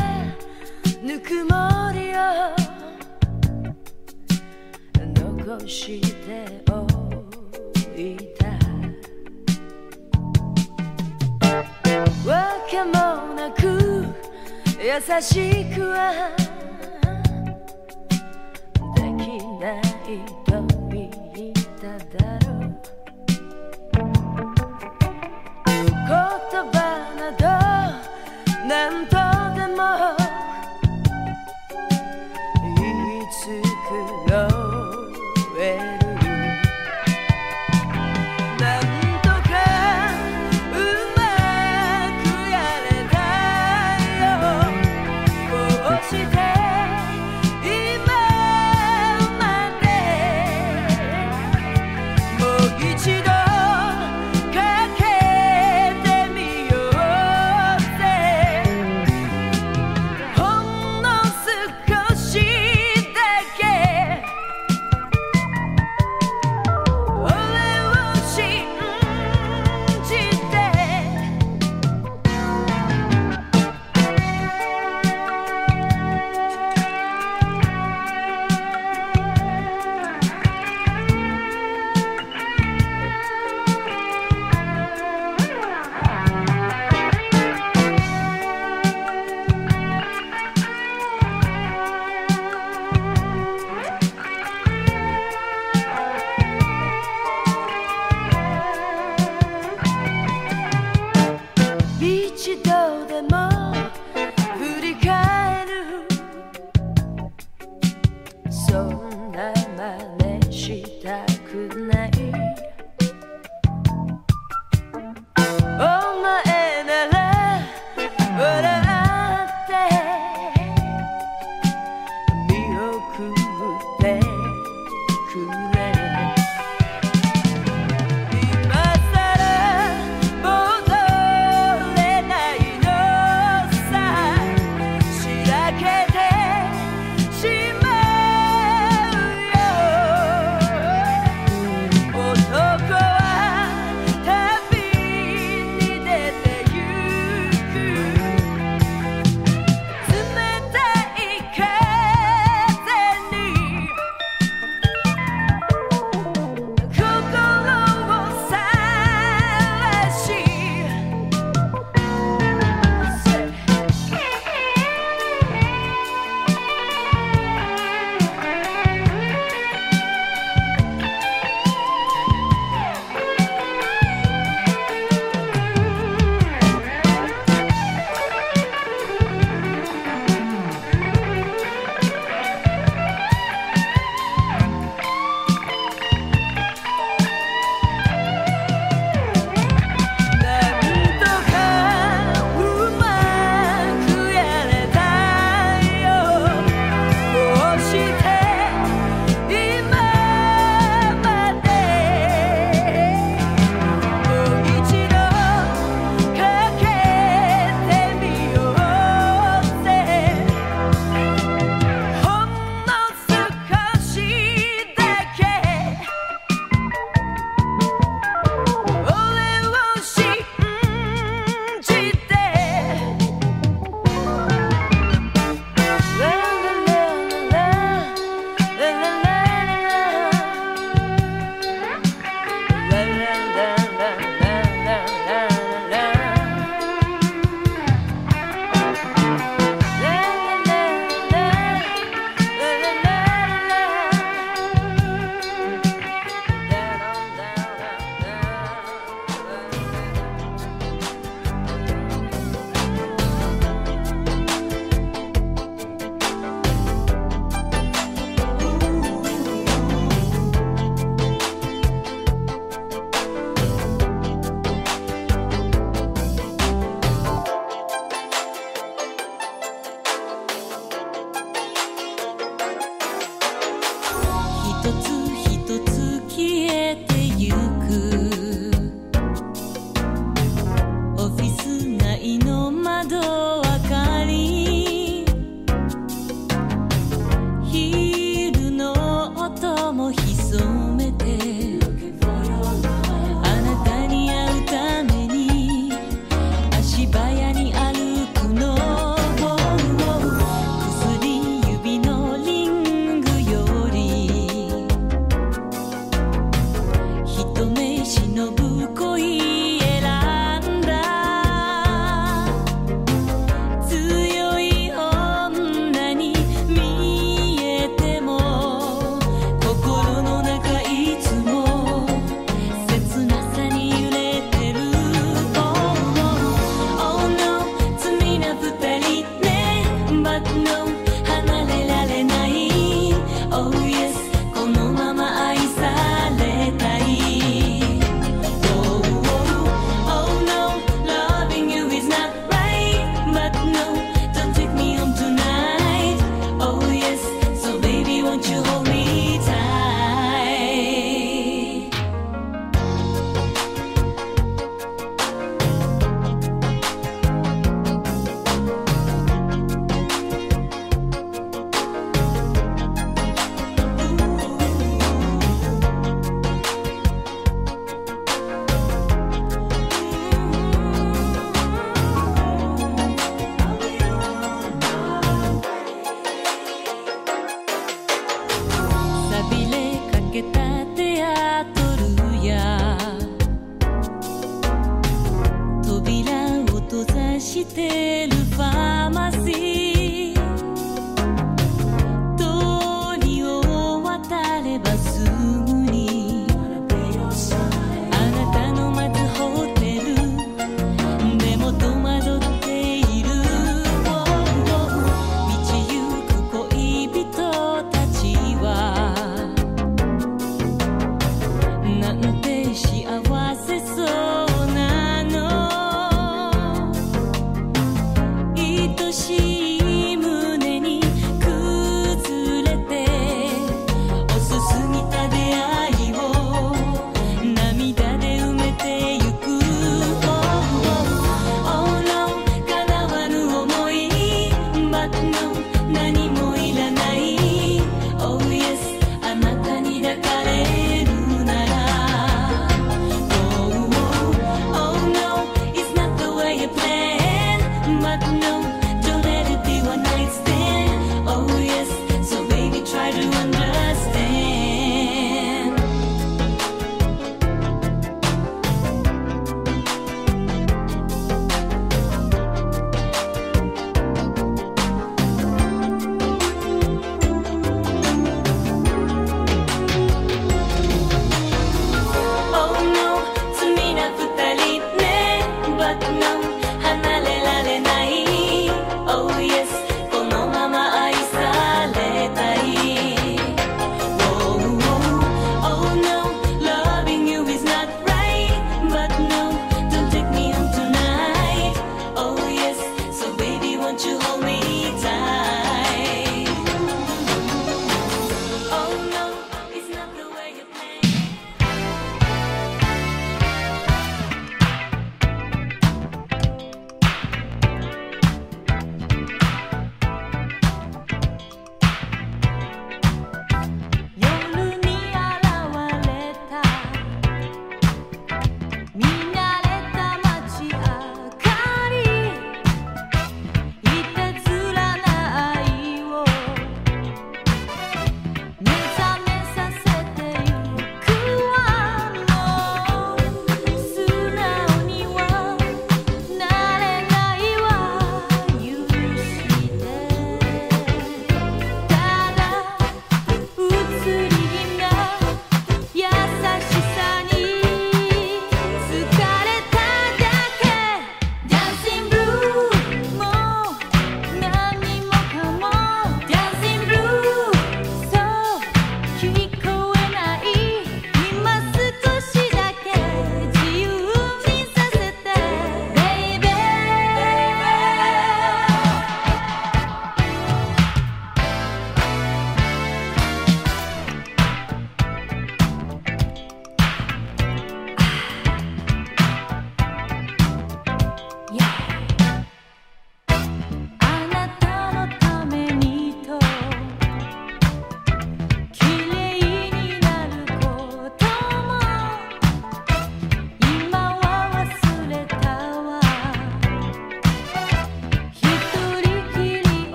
[1.04, 2.56] ぬくもりを
[4.96, 6.88] 残してお
[8.00, 8.48] いた
[12.30, 12.92] わけも
[13.36, 14.06] なく
[14.82, 16.36] 優しくは
[18.96, 19.04] でき
[19.60, 20.39] ない
[28.70, 29.19] Nem tudom.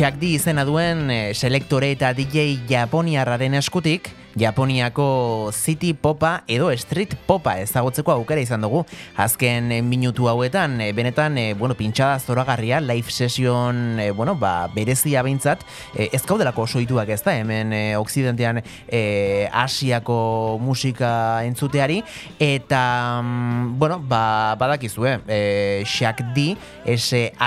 [0.00, 4.06] Shakdi izena duen eh, selektore eta DJ Japoniarraren eskutik,
[4.36, 8.84] Japoniako city popa edo street popa ezagutzeko aukera izan dugu.
[9.16, 15.22] Azken eh, minutu hauetan, eh, benetan, eh, bueno, pintxada zoragarria, live session, bueno, ba, berezia
[15.22, 22.02] behintzat, eh, ez gaudelako osoituak ez da, hemen Occidentean eh, Asiako musika entzuteari,
[22.38, 27.46] eta, mm, bueno, ba, badakizue, eh, Shakdi, S-H-A-Q-D-I,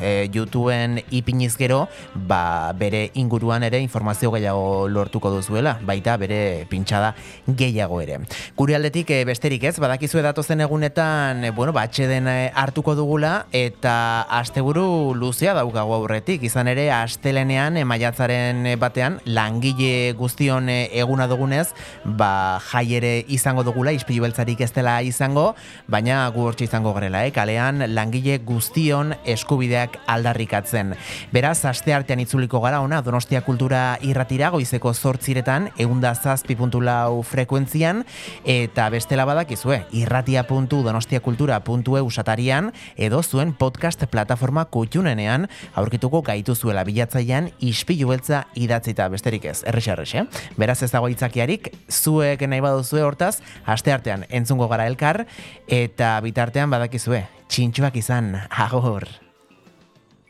[0.00, 7.14] eh, YouTubeen ipiniz gero, ba, bere inguruan ere informazio gehiago lortuko duzuela, baita bere pintxada
[7.46, 8.18] gehiago ere.
[8.58, 13.46] Gure aldetik eh, besterik ez, badakizue datozen egunetan, eh, bueno, ba, atxeden eh, hartuko dugula,
[13.54, 21.68] eta asteburu luzea daukagu aurretik, izan ere, astelenean, eh, maiatzaren batean, langile guztion eguna dugunez,
[22.04, 25.52] ba, jai ere izango dugula, ispilu beltzarik ez dela izango,
[25.86, 27.32] baina gu izango garela, eh?
[27.34, 30.94] kalean langile guztion eskubideak aldarrikatzen.
[31.32, 37.22] Beraz, aste artean itzuliko gara ona, Donostia Kultura irratira, goizeko zortziretan, eunda zazpi puntu lau
[37.26, 38.04] frekuentzian,
[38.44, 48.08] eta bestela badakizue, irratia.donostiakultura.eu satarian, edo zuen podcast plataforma kutxunenean, aurkituko gaitu zuela bilatzaian, ispilu
[48.12, 50.26] beltza idatzita besterik ez, errexe errexe.
[50.56, 53.36] Beraz ez dago itzakiarik, zuek nahi baduzue hortaz,
[53.66, 55.26] aste artean entzungo gara elkar,
[55.68, 59.25] eta bitartean badakizue, txintxuak izan, agor.